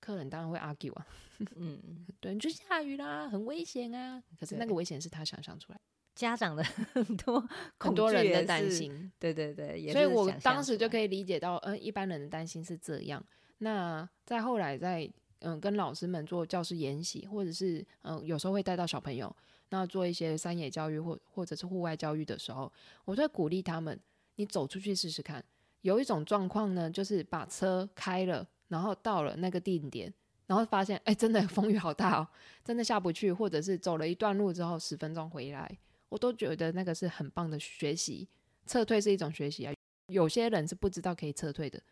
[0.00, 1.06] 客人当然会 argue 啊，
[1.56, 4.22] 嗯，对，你就下雨啦，很危险啊。
[4.38, 5.80] 可是那个危险是他想象出来。
[6.14, 7.48] 家长的 很多
[7.78, 13.24] 很多人的担心，对对对，所以我当时就可以理解到，嗯、呃，一般人的担心是这样。
[13.58, 19.34] 那再后来在，在嗯跟老师们做教师研习，或者是嗯、呃、有时候会带到小朋友，
[19.70, 22.72] 那做一些山野教育或或者是户外教育的时候，
[23.04, 23.98] 我就会鼓励他们，
[24.36, 25.44] 你走出去试试看。
[25.82, 30.12] 有一种状况呢，就是把车开了，然后到了那个定点，
[30.46, 32.28] 然后发现，哎，真的 风雨好大哦，
[32.64, 35.78] 真的下不去，或者是走了一段路之后十分钟回来。
[36.14, 38.28] 我都觉得那个是很棒的学习，
[38.68, 39.74] 撤退是一种学习啊。
[40.06, 41.82] 有些人是不知道可以撤退的，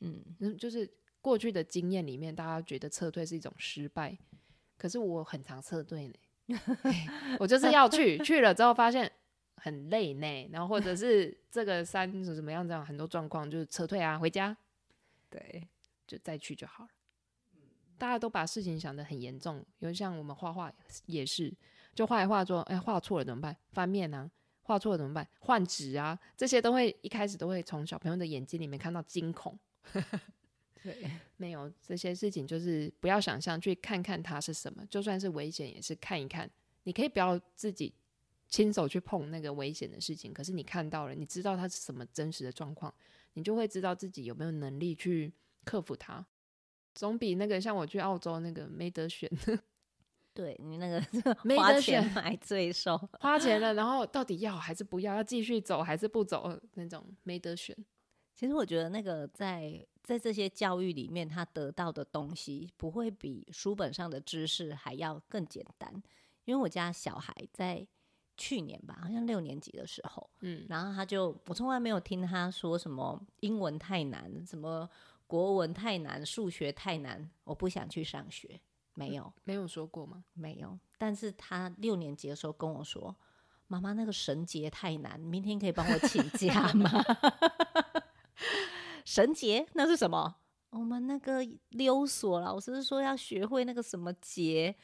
[0.00, 0.20] 嗯，
[0.58, 4.18] 就是过去的经验里面，大家觉得撤退是一种失败，
[4.76, 6.14] 可是我很常撤退呢。
[7.38, 9.08] 我就是要去，去了之后发现
[9.58, 14.56] 很累呢，然后或者是这个山是怎么样，这样很多状况就是撤退啊，回家，
[15.30, 15.68] 对，
[16.04, 16.90] 就再去就好了。
[17.96, 20.72] 大家都把事情想得很严重，有像我们画画
[21.06, 21.54] 也是。
[21.98, 23.56] 就画一画说，哎，画错了怎么办？
[23.72, 24.30] 翻面啊，
[24.62, 25.28] 画错了怎么办？
[25.40, 29.58] 换纸啊，这些都会一开始都会从小朋友的眼睛里面看到惊恐。
[30.80, 34.86] 对， 没有这些事情，就是不要想象，去看看它是什么。
[34.86, 36.48] 就算是危险，也是看一看。
[36.84, 37.92] 你可以不要自己
[38.46, 42.94] 亲手去碰那个危险的事情，可是你看到了，你知道它是什么真实的状况，
[43.32, 45.32] 你就会知道自己有没有能力去
[45.64, 46.24] 克服它。
[46.94, 49.28] 总比那个像我去澳洲那个没得选。
[50.38, 51.00] 对你那个
[51.58, 55.16] 花钱买罪受，花钱 了，然后到底要还是不要？
[55.16, 56.56] 要继续走还是不走？
[56.74, 57.76] 那种没得选。
[58.36, 65.92] 其实我觉得那个在在这些教育里面，他得到的东西不会比书本上的知识还要更简单。
[66.44, 67.84] 因为我家小孩在
[68.36, 74.88] 去年吧，好像六年级的时候，嗯，然后他就我从来没有听他说什么英文太难，什么
[75.26, 78.60] 国文太难，数学太难，我不想去上学。
[78.98, 80.24] 没有、嗯，没有说过吗？
[80.34, 83.14] 没有，但是他六年级的时候跟我说
[83.68, 86.90] ：“妈妈，那个绳结太难，明天可以帮我请假吗？”
[89.06, 90.36] 绳结那是什么？
[90.70, 94.74] 我们那个溜索老师说要学会那个什么结，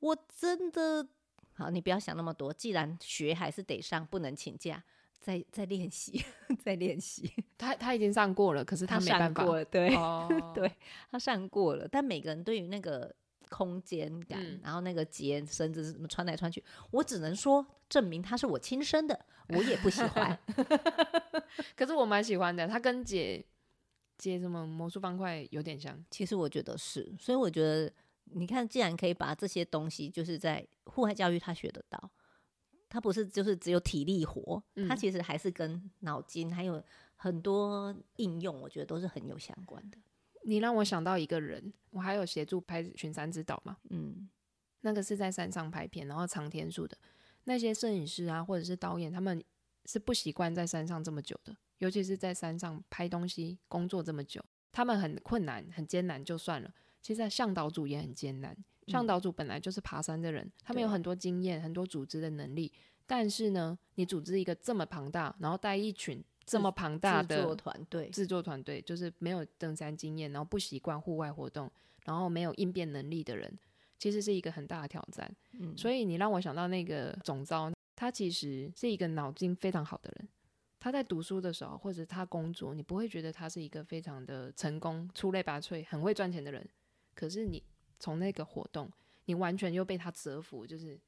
[0.00, 1.08] 我真的
[1.54, 4.84] 好，你不要想那么多，既然学还是得上，不能请假，
[5.18, 6.22] 再再练习，
[6.62, 7.32] 再练习。
[7.58, 10.70] 他他已经上过了，可是他没办法，上过了，对、哦、 对，
[11.10, 13.14] 他上过了，但每个人对于那个。
[13.52, 20.38] 空间感，嗯、然后那个结绳子是怎么穿来穿去，我只能说证明他是我亲生的， 我也不喜欢。
[21.76, 23.44] 可是我蛮喜欢的，他跟解
[24.16, 26.02] 解什么魔术方块有点像。
[26.10, 27.92] 其实我觉得是，所以我觉得
[28.24, 32.10] 你看，既然可以把这些东西，就是在户外教育他学得到，
[32.88, 36.82] 他不是就是只有体力活，嗯、他其实还是跟脑筋还有
[37.16, 39.98] 很多应用，我觉得都是很有相关的。
[40.44, 44.28] 你让我想到一个人，我还有协助拍《群山之岛》嘛，嗯，
[44.80, 46.96] 那个是在山上拍片，然后长天数的
[47.44, 49.42] 那些摄影师啊，或者是导演，他们
[49.86, 56.72] 是不习惯在山上这么久的，尤其是在山上拍东西工作这么久，他们很困难、很艰难就算了。
[57.00, 62.72] 其实向导组也很艰难，向导组本来就是爬山的人，嗯、他们有很多经验、很多组织的能力。
[63.04, 71.70] 但是呢，你组织一个这么庞大，然后带一群这么庞大的制作团队，制作团队就是没有登山经验，然后不习惯户外活动，
[72.04, 73.58] 然后没有应变能力的人，
[73.98, 75.34] 其实是一个很大的挑战。
[75.52, 80.28] 嗯，所以你让我想到那个总招，他其实是一个脑筋非常好的人。
[80.80, 86.68] 他在读书的时候，或者他工作，你不会觉得他是一个非常的成功、出类拔萃、很会赚钱的人。
[87.14, 87.62] 可是你
[88.00, 88.90] 从那个活动，
[89.26, 90.98] 你完全又被他折服，就是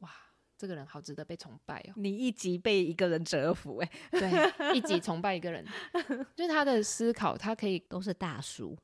[0.00, 0.10] 哇，
[0.58, 1.92] 这个人好值得被崇拜哦！
[1.94, 5.64] 你一集被一个人折服，哎，对，一集崇拜一个人，
[6.34, 8.76] 就是他的思考，他可以都是大叔，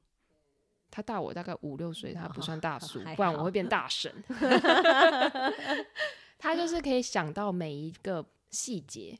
[0.89, 4.13] 他大我大概五六岁，他不算大叔，不然我会变大神。
[6.39, 9.19] 他就是可以想到每一个细节，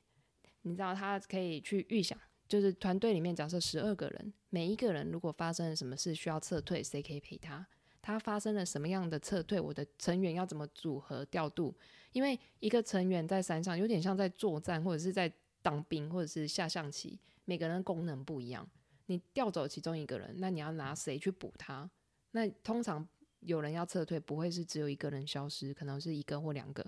[0.63, 2.17] 你知道，他可以去预想。
[2.47, 7.67] 就是团队里面，假设十二个人，每一个人如果发生了什么事需要撤退，谁可以陪他？
[8.05, 9.59] 他发生了什么样的撤退？
[9.59, 11.75] 我的成员要怎么组合调度？
[12.13, 18.69] 因为一个成员在山上有点像在作战，或者是在当兵，或者是下象棋，每个人的功能不一样。
[19.07, 21.91] 你调走其中一个人，那你要拿谁去补他？
[22.33, 23.09] 那通常
[23.41, 26.85] 有人要撤退，不会是只有一个人消失，可能是一个或两个。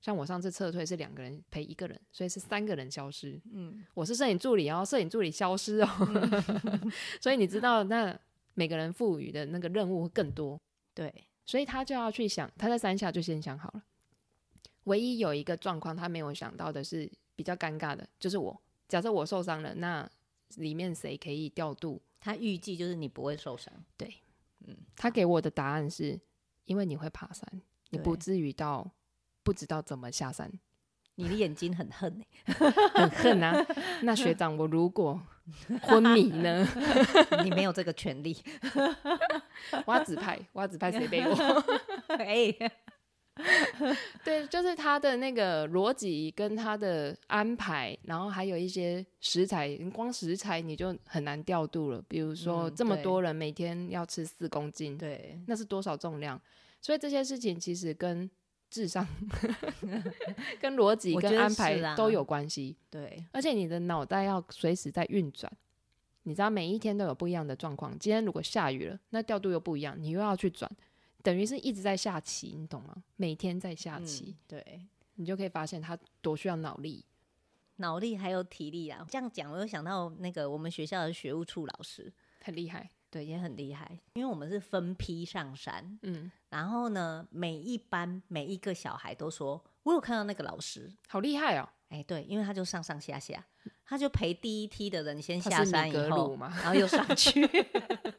[0.00, 3.40] 像我上次撤退是两个人陪一个人，所以是三个人消失。
[3.52, 8.18] 嗯，我是摄影助理然后，摄影助理消失哦，嗯、 所以你知道，那
[8.56, 10.60] 每个人赋予的那个任务会更多。
[10.92, 13.84] 对，所以他就要去想，他在山下就先想好了。
[14.84, 20.10] 唯一有一个状况他没有想到的是比较尴尬的，就是我假设我受伤了，那
[20.56, 22.02] 里面谁可以调度？
[22.18, 23.72] 他预计就是你不会受伤。
[23.96, 24.12] 对，
[24.66, 26.20] 嗯，他给我的答案是
[26.64, 28.90] 因为你会爬山，你不至于到。
[29.42, 30.50] 不知道怎么下山，
[31.14, 32.20] 你的眼睛很恨，
[32.96, 33.64] 很恨啊！
[34.02, 35.24] 那学长，我如果
[35.82, 36.66] 昏迷呢？
[37.44, 38.36] 你没有这个权利。
[39.86, 41.34] 挖子派，挖子派谁背我？
[42.08, 42.54] 哎，
[44.24, 52.02] 对，就是他的那个逻辑跟他的安排，然后还有一些食材，光食材你就很难调度了。
[52.08, 56.40] 比如说这么多人每天要吃四公斤，对，那是多少重量？
[56.80, 58.30] 所以这些事情其实跟
[58.70, 59.06] 智商、
[60.60, 62.76] 跟逻辑、跟安排都有关系。
[62.90, 65.50] 对，而且你的脑袋要随时在运转。
[66.24, 67.96] 你知道每一天都有不一样的状况。
[67.98, 70.68] 今天如果下雨了，那调度又不一样，你又要去转，
[71.22, 72.96] 等于是一直在下棋，你懂吗？
[73.14, 74.80] 每天在下棋，嗯、对，
[75.14, 77.04] 你就可以发现它多需要脑力、
[77.76, 79.06] 脑力还有体力啊。
[79.08, 82.90] 这样讲，我又想到那个我们学校的学务处老师很厉害。
[83.10, 93.42] 对，也很厉害，因为我们是分批上山，嗯，然后呢，每一班每一个小孩都说，我有看到那个老师，好厉害哦，哎，对，因为他就上上下下，
[93.84, 97.48] 他就陪第一梯的人先下山以后，然后又上去，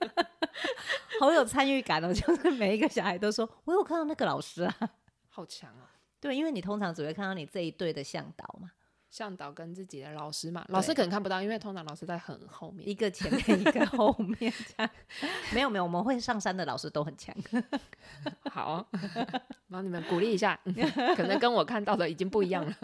[1.20, 4.76] 好有参与感哦，就是每一个小孩都说，我有看到那个老师啊，
[5.30, 8.72] 好强啊，对，因为你通常只会看到你这一队的向导嘛。
[9.10, 14.90] 向导跟自己的老师嘛，老师可能看不到，因为通常老师在很后面，一个前面一个后面这样。
[15.54, 17.36] 没有没有，我们会上山的老师都很强。
[18.52, 18.86] 好，
[19.70, 20.60] 帮你们鼓励一下，
[21.16, 22.76] 可能跟我看到的已经不一样了。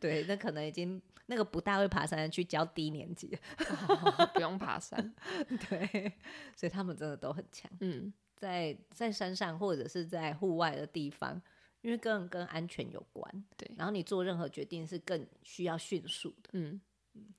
[0.00, 3.36] 对，那可能已经那个不大会爬山的去教低年级，
[3.88, 5.14] 哦，不用爬山。
[5.68, 6.12] 对，
[6.54, 7.70] 所以他们真的都很强。
[7.80, 11.42] 嗯，在在山上或者是在户外的地方。
[11.86, 16.80] 因为跟跟安全有关，对，然后你做任何决定是更需要迅速的，嗯，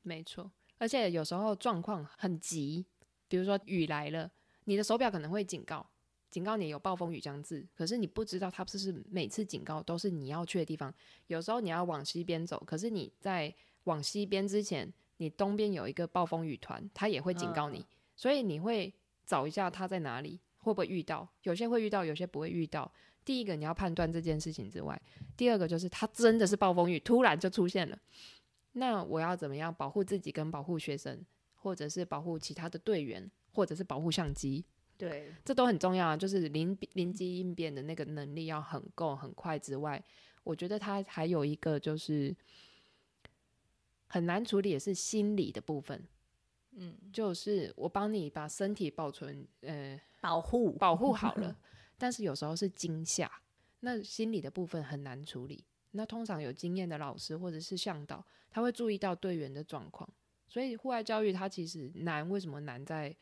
[0.04, 2.86] 没错，而且有时候状况很急，
[3.28, 4.32] 比如说雨来了，
[4.64, 5.86] 你的手表可能会警告，
[6.32, 10.94] 警告你有暴风雨将至，可是你不知道它不是每次警告都是你要去的地方，
[11.28, 13.54] 有时候你要往西边走，可是你在
[13.84, 18.94] 往西边之前，你东边有一个暴风雨团，它也会警告你，嗯，所以你会
[19.26, 22.90] 找一下它在哪里，会不会遇到，有些会遇到，有些不会遇到。
[23.28, 24.98] 第一个你要判断这件事情之外，
[25.36, 28.00] 第二个就是它真的是暴风雨突然就出现了，
[28.72, 31.26] 那我要怎么样保护自己跟保护学生，
[31.56, 34.64] 或者是保护其他的队员，或者是保护相机？
[34.98, 36.16] 对，这都很重要啊。
[36.16, 40.02] 就是临临机应变的那个能力要很够很快之外，
[40.46, 42.34] 我觉得它还有一个就是
[44.08, 46.02] 很难处理，也是心理的部分。
[46.78, 51.54] 嗯，就是我帮你把身体保存，呃，保护保护好了。
[51.98, 53.32] 但是有时候是惊吓，
[53.80, 55.66] 那心理的部分很难处理。
[55.92, 60.08] 那通常有经验的老师或者是向导，他会注意到队员的状况。
[60.48, 63.16] 所以户外教育它其实难，为什么难在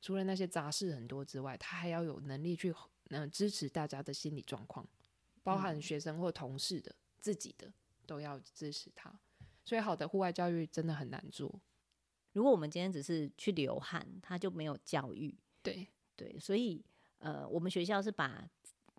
[0.00, 2.70] 除了那些杂事很多之外，他还要有能力去
[3.08, 4.86] 嗯、呃、支持大家的心理状况，
[5.42, 7.72] 包含学生或同事的、自己的
[8.06, 9.12] 都要支持他。
[9.64, 11.60] 所以好的户外教育真的很难做。
[12.32, 15.34] 如果我们今天只是去流汗，他就没有教育。
[15.62, 16.84] 对对，所以
[17.24, 18.44] 呃，我们学校是把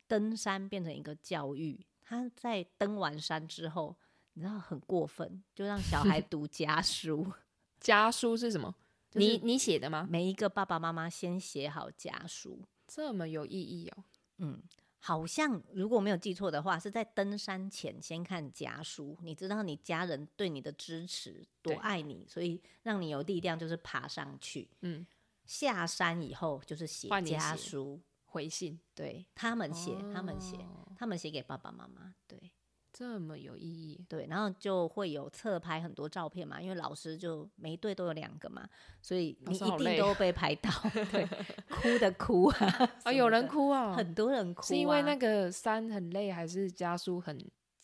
[0.08, 1.80] 登山变成一个教育。
[2.02, 3.96] 他在登完山之后，
[4.34, 7.32] 你知道很过分，就让小孩 读家书。
[7.80, 8.74] 家书是什么？
[9.12, 10.08] 就是、你你写的吗？
[10.10, 14.04] 每一个爸爸妈妈先写好家书，这么有意义哦。
[14.40, 14.60] 嗯，
[15.00, 24.68] 好像如果没有记错的话，是在登山前先看家书，你知道你家人对你的支持多爱你，所以让你有力量，就是爬上去。
[24.82, 25.06] 嗯，
[25.46, 28.02] 下山以后就是写家书
[28.36, 30.58] 回信，对他们写，他们写，
[30.98, 32.52] 他们写给爸爸妈妈，对。
[32.98, 38.66] 这么有意义，对，然后就会有侧拍很多照片嘛，因为老师就每一队都有两个嘛，
[39.02, 40.72] 所以你一定都被拍到，
[41.12, 41.28] 对，
[41.70, 47.38] 哭的哭啊，啊、 哦，有人哭啊，很多人哭、啊，是因为那个山很累，还是家书很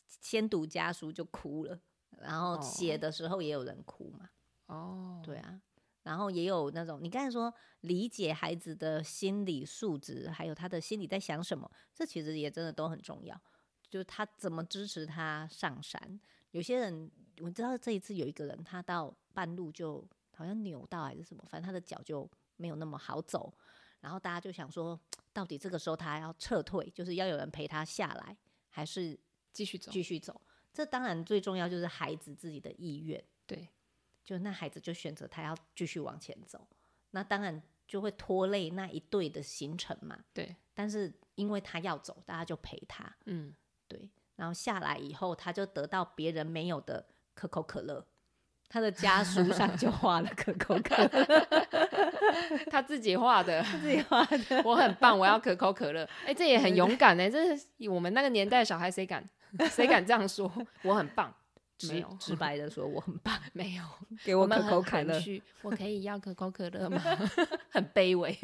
[0.07, 1.77] 先读家书就哭了，
[2.17, 4.29] 然后写的时候也有人哭嘛，
[4.67, 5.59] 哦，对啊，
[6.03, 13.39] 然后也有那种你刚才说理解孩子的心理素质，还有他的心理在想什么，这其实也真的都很重要。
[13.89, 16.19] 就是他怎么支持他上山？
[16.51, 23.53] 有些人我知道这一次有一个人，他到半路就好像扭到还是什么，反正他的脚就没有那么好走。
[23.99, 24.99] 然后大家就想说，
[25.31, 28.35] 到底这个时候他要撤退，就是要有人陪他下来，
[28.69, 29.19] 还是
[29.51, 29.91] 继续走？
[29.91, 30.41] 继续走。
[30.73, 33.21] 这当然最重要就是孩子自己的意愿。
[33.45, 33.67] 对，
[34.23, 36.67] 就那孩子就选择他要继续往前走，
[37.11, 40.17] 那当然就会拖累那一队的行程嘛。
[40.33, 43.15] 对，但是因为他要走，大家就陪他。
[43.25, 43.53] 嗯。
[43.87, 48.07] 对，然后下来以后，他就得到别人没有的可口可乐。
[48.69, 51.47] 他的家书上就画了可口可乐，
[52.71, 54.61] 他自己画的，自己画的。
[54.63, 56.07] 我很棒，我要可口可乐。
[56.25, 57.29] 哎，这也很勇敢呢。
[57.29, 59.21] 这是我们那个年代小孩谁敢
[59.69, 60.49] 谁敢这样说？
[60.83, 61.35] 我很棒，
[61.87, 63.83] 没有直白的说我很棒， 没有
[64.23, 65.21] 给我可口可乐。
[65.61, 67.01] 我可以要可口可乐吗？
[67.69, 68.35] 很卑微。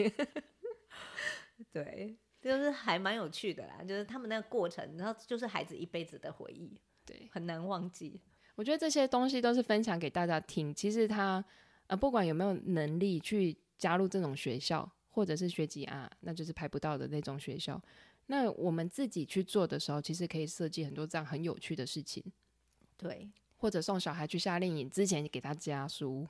[1.71, 2.17] 对。
[2.39, 8.21] 就是还蛮有趣的啦，就是他们那个过程，然后就是孩子一辈子的回忆，对，很难忘记。
[8.55, 10.73] 我觉得这些东西都是分享给大家听。
[10.73, 11.43] 其实他
[11.87, 17.81] 呃，不管有没有能力去加入这种学校，或者是学籍啊，那就是排不到的那种学校。
[18.27, 22.23] 那我们自己去做的时候，其实可以设计很多这样很有趣的事情。
[22.97, 26.27] 对，或者送小孩去夏令营之前给他家书，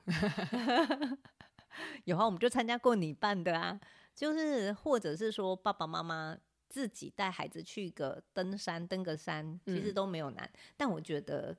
[2.06, 3.80] 有啊，我们就参加过你办的啊。
[4.14, 6.36] 就是，或者是说，爸爸妈妈
[6.68, 10.44] 自己带孩子去个登山，登个山，其实都没有难。
[10.44, 11.56] 嗯、但我觉得，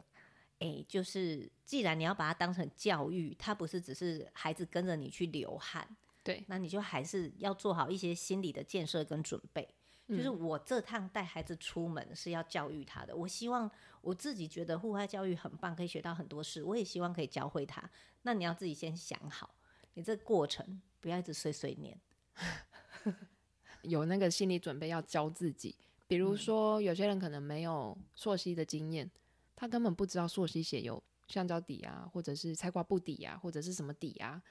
[0.59, 5.89] 哎、欸，就是既然你要把它当成教育，它不是只是孩子跟着你去流汗，
[6.25, 9.69] 对，那你就还是要做好一些心理的建设跟准备。
[10.09, 17.89] 嗯、就是我这趟带孩子出门是要教育他的，我希望我自己觉得户外教育很棒，可以学到很多事，我也希望可以教会他。
[18.23, 19.55] 那你要自己先想好，
[19.95, 21.99] 你这过程不要一直碎碎念。
[23.83, 29.09] 有那个心理准备要教自己，比如说有些人可能没有溯溪的经验，
[29.55, 34.43] 他根本不知道溯溪鞋有橡胶底啊，或者是菜瓜布底啊，或者是什么底啊，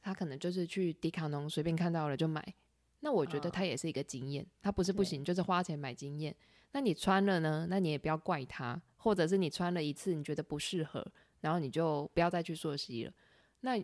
[0.00, 2.54] 他可能就是去迪卡侬随便看到了就买。
[3.00, 6.34] 那我觉得它也是一个经验，它不是不行，就是花钱买经验。
[6.72, 7.66] 那你穿了呢？
[7.68, 11.04] 那你也不要怪他，或者是你穿了一次你觉得不适合，
[11.40, 13.12] 然后你就不要再去溯溪了。
[13.60, 13.82] 那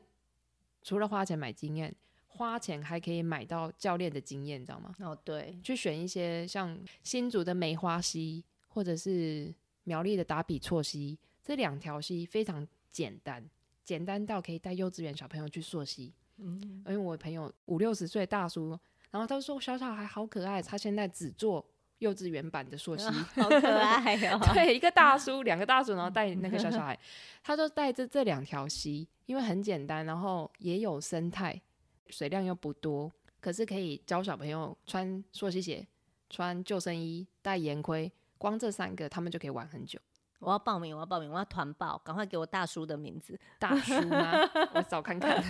[0.83, 1.95] 除了花钱买经验。
[2.29, 4.95] 花钱还可以买到教练的经验，你知道吗？
[5.01, 9.55] 哦，对，去选一些像新竹的梅花溪，或者是
[9.85, 13.43] 苗栗的达比错溪，这两条溪非常简单，
[13.83, 16.13] 简单到可以带幼稚园小朋友去溯溪。
[16.37, 18.79] 嗯，因为我朋友五六十岁大叔，
[19.11, 21.65] 然后他说小小孩好可爱，他现在只做
[21.99, 24.39] 幼稚园版的 溯溪，好可爱哦。
[24.55, 26.99] 对，一个大叔， 两个大叔，然后带那个小小孩，
[27.43, 31.61] 他就带着这两条溪，因为很简单，然后也有生态。
[32.09, 35.85] 水量又不多，可是可以教小朋友穿溯溪鞋、
[36.31, 39.99] 穿救生衣、戴盐盔，光这三个他们就可以玩很久。
[40.39, 43.39] 我要报名，我要报名，我要团报，赶快给我大叔的名字。
[43.59, 44.33] 大叔吗？
[44.75, 45.43] 我找看看。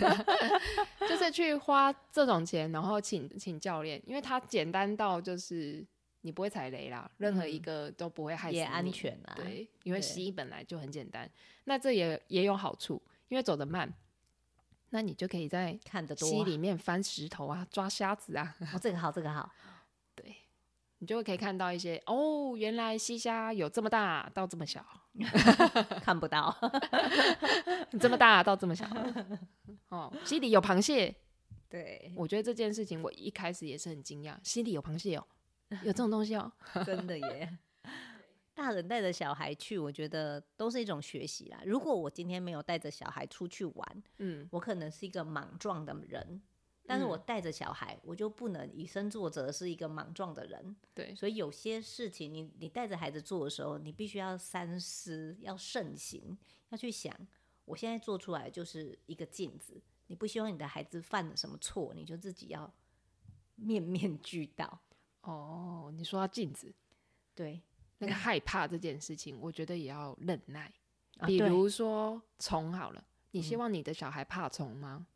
[1.09, 5.85] 就是去花这种钱，然后请请教练，因为他简单到就是
[6.23, 9.33] 你不会踩雷啦，任何一个都不会害死你，也安全啦。
[9.37, 11.29] 对，因为溪本来就很简单，
[11.65, 13.93] 那这也也有好处，因为走得慢。
[14.91, 15.77] 那你就可以在
[16.17, 18.55] 溪里面翻石头啊，抓虾子啊。
[18.73, 19.51] 哦，这个好，这个好。
[20.97, 24.85] 对，你就会可以看到一些哦，原来西虾有这么大到这么小，
[26.03, 26.55] 看不到，
[28.01, 28.87] 这么大到这么小。
[29.91, 31.15] 哦，溪里有螃蟹。
[31.69, 35.27] 对，我觉得这件事情我一开始也是很惊讶，溪里有螃蟹哦，
[35.83, 36.51] 有这种东西哦，
[36.85, 37.59] 真的耶。
[38.55, 41.61] 大人带着小孩去，我觉得都是一种学习啦。
[41.67, 46.41] 如果我今天没有带着小孩出去玩，嗯，我可能是一个莽撞的人。
[46.87, 50.77] 但是我带着小孩，我就不能以身作则，是一个莽撞的人。
[50.95, 57.13] 对，所以有些事情你，你你带着孩子做的时候，你必须要三思，要慎行，要去想，
[57.65, 59.83] 我现在做出来就是一个镜子。
[60.07, 62.73] 你不希望你的孩子犯了什么错，你就自己要
[63.57, 64.81] 面面俱到。
[65.23, 66.73] 哦，你说到镜子，
[67.35, 67.61] 对，
[67.99, 70.73] 那个害怕这件事情，我觉得也要忍耐。
[71.19, 75.05] 啊、比如说虫好了，你希望你的小孩怕虫吗？
[75.09, 75.16] 嗯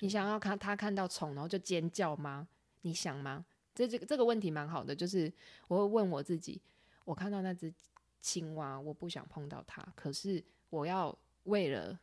[0.00, 2.48] 你想要看他看到虫，然后就尖叫吗？
[2.82, 3.44] 你想吗？
[3.74, 5.32] 这这个这个问题蛮好的，就是
[5.68, 6.60] 我会问我自己：
[7.04, 7.72] 我看到那只
[8.20, 11.98] 青蛙，我不想碰到它，可是我要为了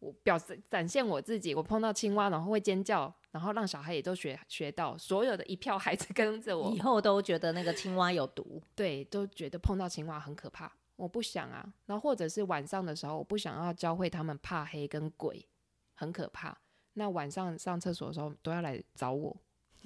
[0.00, 10.72] 我表示展现我自己，我碰到青蛙然后会尖叫，然后让小孩也都学学到，所有的一票孩子 跟着我，以后都觉得那个青蛙有毒，对，都觉得碰到青蛙很可怕。
[10.96, 15.46] 我不想啊，然后或者是晚上的时候，我不想要教会他们怕黑跟鬼，
[15.94, 16.58] 很可怕。
[17.00, 19.34] 那晚上上厕所的时候都要来找我，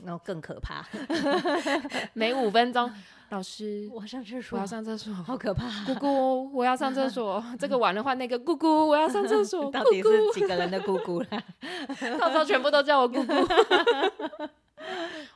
[0.02, 0.84] 然后更可怕。
[2.12, 2.92] 每五分钟，
[3.28, 5.84] 老师， 我上厕所，我要上厕所，好可怕。
[5.84, 7.40] 姑姑，我要上厕所。
[7.56, 9.70] 这个完了换那个姑姑，我要上厕所。
[9.70, 11.28] 到底是几个人的姑姑了？
[12.18, 13.32] 到时候全部都叫我姑姑。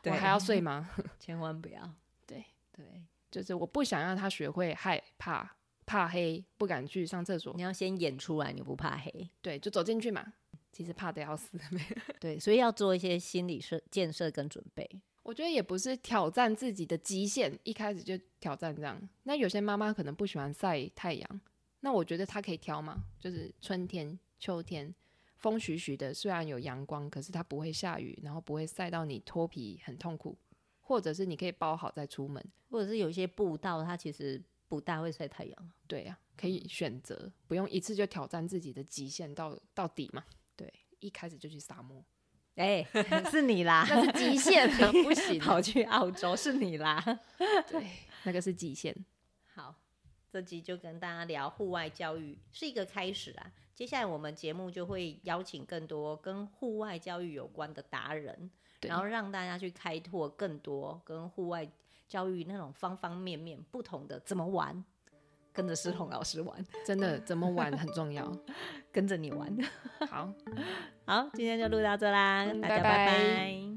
[0.02, 0.90] 我还要睡吗？
[1.20, 1.80] 千万不要。
[2.26, 2.44] 对
[2.76, 5.48] 对，就是我不想让他学会害怕、
[5.86, 7.54] 怕黑，不敢去上厕所。
[7.54, 9.30] 你要先演出来，你不怕黑。
[9.40, 10.24] 对，就走进去嘛。
[10.72, 11.58] 其实怕的要死，
[12.20, 14.88] 对，所以要做一些心理设建设跟准备。
[15.22, 19.00] 我觉得也不是挑战自己的极限，一开始就挑战这样。
[19.24, 21.40] 那有些妈妈可能不喜欢晒太阳，
[21.80, 24.94] 那我觉得她可以挑嘛，就是春天、秋天，
[25.36, 30.36] 风徐徐的，虽然有阳光，可是它不会下雨，然后不会晒到你脱皮很痛苦。
[30.80, 35.72] 或者是你可以包好再出门，或者是有一些步道，它其实不大会晒太阳。
[35.86, 40.24] 对呀、啊，可以选择，不用一次就挑战自己的极限到到底嘛。
[40.58, 42.04] 对，一开始就去沙漠，
[42.56, 44.68] 哎、欸，是你啦， 那是极限，
[45.04, 47.00] 不行，跑去澳洲是你啦，
[47.68, 47.86] 对，
[48.24, 48.92] 那个是极限。
[49.54, 49.72] 好，
[50.28, 58.50] 这集就跟大家聊户外教育是一个开始啊，接下来我们节目就会邀请更多跟户外教育有关的达人，
[58.80, 61.70] 然后让大家去开拓更多跟户外
[62.08, 64.84] 教育那种方方面面不同的怎么玩。
[65.58, 66.56] 跟着思彤老师玩，
[66.86, 68.32] 真的怎么玩很重要。
[68.92, 69.52] 跟着你玩，
[70.08, 70.32] 好，
[71.04, 72.80] 好，今天就录到这啦，大家拜拜。
[72.80, 73.67] 拜拜。